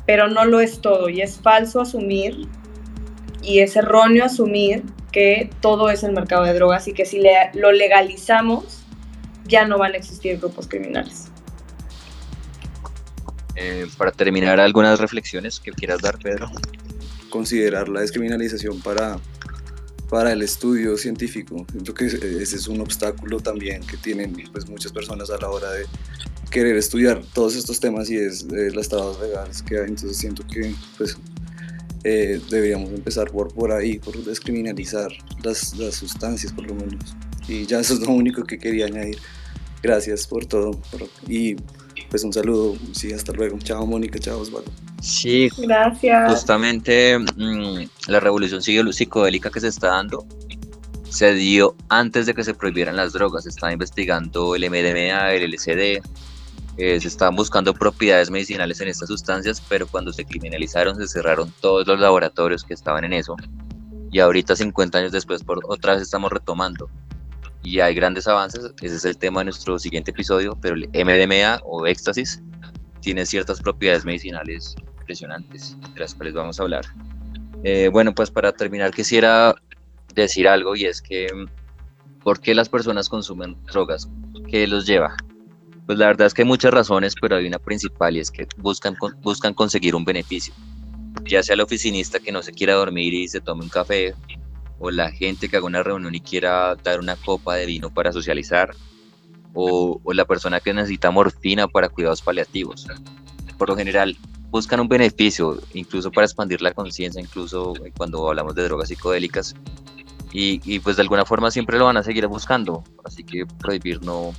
pero 0.06 0.28
no 0.28 0.46
lo 0.46 0.60
es 0.60 0.82
todo 0.82 1.10
y 1.10 1.22
es 1.22 1.40
falso 1.40 1.82
asumir 1.82 2.48
y 3.42 3.60
es 3.60 3.76
erróneo 3.76 4.26
asumir 4.26 4.84
que 5.12 5.50
todo 5.62 5.90
es 5.90 6.04
el 6.04 6.14
mercado 6.14 6.44
de 6.44 6.54
drogas 6.54 6.88
y 6.88 6.94
que 6.94 7.06
si 7.06 7.22
lo 7.54 7.72
legalizamos 7.72 8.84
ya 9.46 9.66
no 9.66 9.78
van 9.78 9.94
a 9.94 9.98
existir 9.98 10.40
grupos 10.40 10.68
criminales. 10.68 11.33
Eh, 13.56 13.88
para 13.98 14.12
terminar, 14.12 14.60
algunas 14.60 15.00
reflexiones 15.00 15.60
que 15.60 15.72
quieras 15.72 16.02
dar, 16.02 16.18
Pedro. 16.20 16.50
Considerar 17.30 17.90
la 17.90 18.02
descriminalización 18.02 18.82
para, 18.82 19.20
para 20.10 20.32
el 20.32 20.42
estudio 20.42 20.98
científico. 20.98 21.66
Siento 21.72 21.94
que 21.94 22.06
ese 22.06 22.56
es 22.56 22.68
un 22.68 22.82
obstáculo 22.82 23.40
también 23.40 23.86
que 23.86 23.98
tienen 23.98 24.34
pues, 24.52 24.68
muchas 24.68 24.92
personas 24.92 25.30
a 25.30 25.38
la 25.38 25.50
hora 25.50 25.72
de 25.72 25.86
querer 26.50 26.78
estudiar 26.78 27.24
todos 27.34 27.56
estos 27.56 27.80
temas 27.80 28.10
y 28.12 28.18
es 28.18 28.44
eh, 28.44 28.72
las 28.74 28.90
trabas 28.90 29.20
legales 29.20 29.62
que 29.62 29.80
hay. 29.80 29.88
Entonces 29.90 30.18
siento 30.18 30.46
que 30.48 30.74
pues, 30.98 31.18
eh, 32.04 32.40
deberíamos 32.50 32.92
empezar 32.92 33.32
por, 33.32 33.54
por 33.54 33.72
ahí, 33.72 34.00
por 34.00 34.24
descriminalizar 34.24 35.12
las, 35.44 35.76
las 35.78 35.96
sustancias 35.96 36.52
por 36.52 36.68
lo 36.68 36.76
menos. 36.76 37.16
Y 37.48 37.66
ya 37.66 37.80
eso 37.80 37.94
es 37.94 38.00
lo 38.00 38.12
único 38.12 38.44
que 38.44 38.58
quería 38.58 38.86
añadir. 38.86 39.18
Gracias 39.82 40.28
por 40.28 40.46
todo. 40.46 40.80
y 41.28 41.56
pues 42.14 42.24
un 42.24 42.32
saludo, 42.32 42.76
sí, 42.92 43.12
hasta 43.12 43.34
luego. 43.34 43.58
Chao 43.58 43.88
Mónica, 43.88 44.20
chao 44.20 44.40
Osvaldo. 44.40 44.72
Sí, 45.02 45.50
gracias. 45.58 46.32
Justamente 46.32 47.18
mm, 47.18 47.88
la 48.08 48.20
revolución 48.20 48.62
psicodélica 48.62 49.50
que 49.50 49.60
se 49.60 49.70
está 49.70 49.88
dando 49.88 50.24
se 51.10 51.34
dio 51.34 51.76
antes 51.90 52.28
de 52.28 52.36
que 52.36 52.44
se 52.44 52.54
prohibieran 52.54 52.98
las 52.98 53.14
drogas. 53.14 53.46
Se 53.46 53.50
estaba 53.50 53.74
investigando 53.74 54.56
el 54.56 54.70
MDMA, 54.70 55.34
el 55.34 55.50
LSD, 55.50 56.04
eh, 56.78 57.00
se 57.00 57.08
estaban 57.08 57.36
buscando 57.36 57.74
propiedades 57.74 58.30
medicinales 58.30 58.80
en 58.82 58.90
estas 58.90 59.10
sustancias, 59.10 59.60
pero 59.68 59.88
cuando 59.88 60.14
se 60.14 60.24
criminalizaron 60.24 60.96
se 60.96 61.08
cerraron 61.08 61.52
todos 61.62 61.88
los 61.88 62.00
laboratorios 62.00 62.64
que 62.64 62.76
estaban 62.76 63.06
en 63.06 63.14
eso. 63.14 63.36
Y 64.12 64.20
ahorita, 64.20 64.56
50 64.56 65.00
años 65.00 65.12
después, 65.12 65.44
por 65.44 65.62
otra 65.68 65.94
vez 65.94 66.04
estamos 66.04 66.32
retomando 66.32 66.92
y 67.64 67.80
hay 67.80 67.96
grandes 67.96 68.28
avances. 68.28 68.72
Ese 68.82 68.96
es 68.96 69.06
el 69.06 69.18
tema 69.18 69.42
de 69.42 69.46
nuestro 69.46 69.80
siguiente 69.80 70.12
episodio, 70.12 70.58
pero 70.62 70.76
el 70.76 70.90
MDMA 70.90 71.62
o 71.64 71.86
éxtasis 71.88 72.42
tiene 73.02 73.26
ciertas 73.26 73.62
propiedades 73.62 74.06
medicinales 74.06 74.76
impresionantes, 75.00 75.78
de 75.94 76.00
las 76.00 76.14
cuales 76.14 76.34
vamos 76.34 76.60
a 76.60 76.64
hablar. 76.64 76.86
Eh, 77.64 77.90
bueno, 77.92 78.14
pues 78.14 78.30
para 78.30 78.52
terminar 78.52 78.92
quisiera 78.92 79.56
decir 80.14 80.48
algo 80.48 80.76
y 80.76 80.86
es 80.86 81.02
que 81.02 81.28
¿por 82.24 82.40
qué 82.40 82.54
las 82.54 82.70
personas 82.70 83.10
consumen 83.10 83.58
drogas? 83.66 84.10
¿Qué 84.50 84.68
los 84.68 84.86
lleva? 84.86 85.16
Pues 85.86 85.98
la 85.98 86.08
verdad 86.08 86.28
es 86.28 86.34
que 86.34 86.44
hay 86.44 86.48
muchas 86.48 86.74
razones, 86.74 87.14
pero 87.20 87.36
hay 87.36 87.48
una 87.48 87.60
principal 87.60 88.16
y 88.16 88.20
es 88.20 88.32
que 88.32 88.48
buscan, 88.58 88.96
buscan 89.22 89.54
conseguir 89.54 89.96
un 89.96 90.06
beneficio. 90.06 90.54
ya 91.26 91.44
sea 91.44 91.54
el 91.54 91.62
oficinista 91.62 92.20
que 92.20 92.32
no 92.32 92.42
se 92.42 92.52
quiera 92.52 92.74
dormir 92.74 93.14
y 93.14 93.28
se 93.28 93.40
tome 93.40 93.64
un 93.64 93.70
café, 93.70 94.14
o 94.84 94.92
la 94.92 95.12
gente 95.12 95.48
que 95.48 95.56
haga 95.56 95.66
una 95.66 95.82
reunión 95.82 96.14
y 96.14 96.20
quiera 96.20 96.76
dar 96.76 97.00
una 97.00 97.16
copa 97.16 97.56
de 97.56 97.66
vino 97.66 97.90
para 97.90 98.12
socializar, 98.12 98.76
o, 99.54 100.02
o 100.04 100.14
la 100.14 100.26
persona 100.26 100.60
que 100.60 100.74
necesita 100.74 101.10
morfina 101.10 101.70
para 101.70 101.88
cuidados 101.88 102.22
paliativos. 102.22 102.86
Por 103.58 103.70
lo 103.70 103.78
general, 103.78 104.18
buscan 104.50 104.82
un 104.82 104.90
beneficio, 104.90 105.58
incluso 105.74 106.12
para 106.12 106.26
expandir 106.26 106.62
la 106.62 106.74
conciencia, 106.74 107.22
incluso 107.22 107.74
cuando 107.96 108.28
hablamos 108.28 108.56
de 108.56 108.64
drogas 108.64 108.90
psicodélicas. 108.90 109.56
Y, 110.34 110.60
y, 110.66 110.80
pues 110.80 110.98
de 110.98 111.04
alguna 111.04 111.24
forma 111.24 111.50
siempre 111.50 111.78
lo 111.78 111.86
van 111.86 111.96
a 111.96 112.04
seguir 112.04 112.28
buscando. 112.28 112.84
Así 113.06 113.24
que 113.24 113.46
prohibir 113.46 114.04
no, 114.04 114.34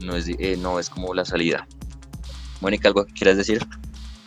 no, 0.00 0.14
es, 0.14 0.28
eh, 0.28 0.58
no 0.58 0.78
es 0.78 0.90
como 0.90 1.14
la 1.14 1.24
salida. 1.24 1.66
Mónica, 2.60 2.88
¿algo 2.88 3.06
que 3.06 3.14
quieras 3.14 3.38
decir? 3.38 3.66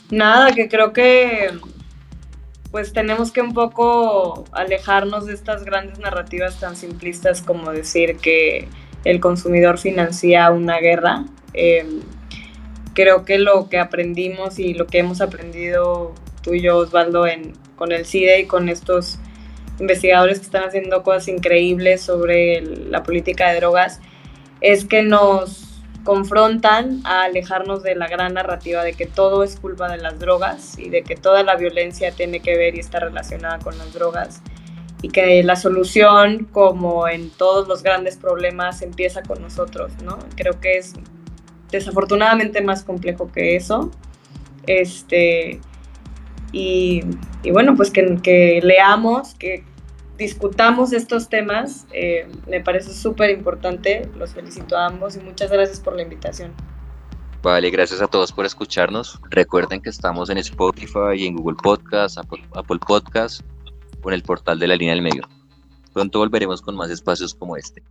Nada, 0.09 0.51
que 0.55 0.67
creo 0.67 0.93
que 0.93 1.51
pues 2.77 2.93
tenemos 2.93 3.31
que 3.31 3.41
un 3.41 3.55
poco 3.55 4.45
alejarnos 4.51 5.25
de 5.25 5.33
estas 5.33 5.65
grandes 5.65 5.97
narrativas 5.97 6.59
tan 6.59 6.75
simplistas 6.75 7.41
como 7.41 7.71
decir 7.71 8.17
que 8.17 8.67
el 9.03 9.19
consumidor 9.19 9.79
financia 9.79 10.51
una 10.51 10.77
guerra. 10.77 11.25
Eh, 11.55 11.87
creo 12.93 13.25
que 13.25 13.39
lo 13.39 13.67
que 13.67 13.79
aprendimos 13.79 14.59
y 14.59 14.75
lo 14.75 14.85
que 14.85 14.99
hemos 14.99 15.21
aprendido 15.21 16.13
tú 16.43 16.53
y 16.53 16.61
yo, 16.61 16.77
Osvaldo, 16.77 17.25
en, 17.25 17.53
con 17.77 17.91
el 17.91 18.05
CIDE 18.05 18.41
y 18.41 18.45
con 18.45 18.69
estos 18.69 19.17
investigadores 19.79 20.37
que 20.37 20.45
están 20.45 20.65
haciendo 20.65 21.01
cosas 21.01 21.29
increíbles 21.29 22.03
sobre 22.03 22.61
la 22.61 23.01
política 23.01 23.49
de 23.49 23.55
drogas, 23.55 24.01
es 24.61 24.85
que 24.85 25.01
nos 25.01 25.66
confrontan 26.07 27.01
a 27.03 27.23
alejarnos 27.23 27.83
de 27.83 27.93
la 27.93 28.07
gran 28.07 28.35
narrativa 28.35 28.81
de 28.81 28.93
que 28.93 29.05
todo 29.05 29.43
es 29.43 29.57
culpa 29.59 29.89
de 29.89 29.97
las 29.97 30.17
drogas 30.19 30.79
y 30.79 30.87
de 30.87 31.03
que 31.03 31.17
toda 31.17 31.43
la 31.43 31.57
violencia 31.57 32.13
tiene 32.13 32.39
que 32.39 32.55
ver 32.55 32.75
y 32.75 32.79
está 32.79 33.01
relacionada 33.01 33.59
con 33.59 33.77
las 33.77 33.93
drogas 33.93 34.41
y 35.01 35.09
que 35.09 35.43
la 35.43 35.57
solución, 35.57 36.47
como 36.53 37.09
en 37.09 37.29
todos 37.29 37.67
los 37.67 37.83
grandes 37.83 38.15
problemas, 38.15 38.81
empieza 38.81 39.21
con 39.21 39.41
nosotros, 39.41 39.91
¿no? 40.01 40.17
Creo 40.37 40.61
que 40.61 40.77
es 40.77 40.93
desafortunadamente 41.71 42.61
más 42.61 42.85
complejo 42.85 43.29
que 43.29 43.57
eso. 43.57 43.91
Este, 44.65 45.59
y, 46.53 47.01
bueno, 47.51 47.75
pues 47.75 47.91
que, 47.91 48.61
leamos, 48.63 49.35
que 49.35 49.65
discutamos 50.17 50.93
estos 50.93 51.29
temas, 51.29 51.85
eh, 51.93 52.27
me 52.47 52.61
parece 52.61 52.93
súper 52.93 53.29
importante. 53.29 54.09
Los 54.15 54.33
felicito 54.33 54.77
a 54.77 54.87
ambos 54.87 55.15
y 55.15 55.19
muchas 55.19 55.51
gracias 55.51 55.79
por 55.79 55.95
la 55.95 56.01
invitación. 56.01 56.53
Vale, 57.43 57.69
gracias 57.69 58.01
a 58.01 58.07
todos 58.07 58.31
por 58.31 58.45
escucharnos. 58.45 59.19
Recuerden 59.29 59.81
que 59.81 59.89
estamos 59.89 60.29
en 60.29 60.39
Spotify 60.39 61.15
y 61.15 61.27
en 61.27 61.35
Google 61.35 61.57
Podcast, 61.61 62.17
Apple, 62.17 62.43
Apple 62.55 62.79
Podcast, 62.85 63.41
con 64.01 64.13
el 64.13 64.23
portal 64.23 64.59
de 64.59 64.67
la 64.67 64.75
línea 64.75 64.95
del 64.95 65.03
medio. 65.03 65.23
Pronto 65.93 66.19
volveremos 66.19 66.61
con 66.61 66.75
más 66.75 66.89
espacios 66.89 67.33
como 67.33 67.55
este. 67.55 67.83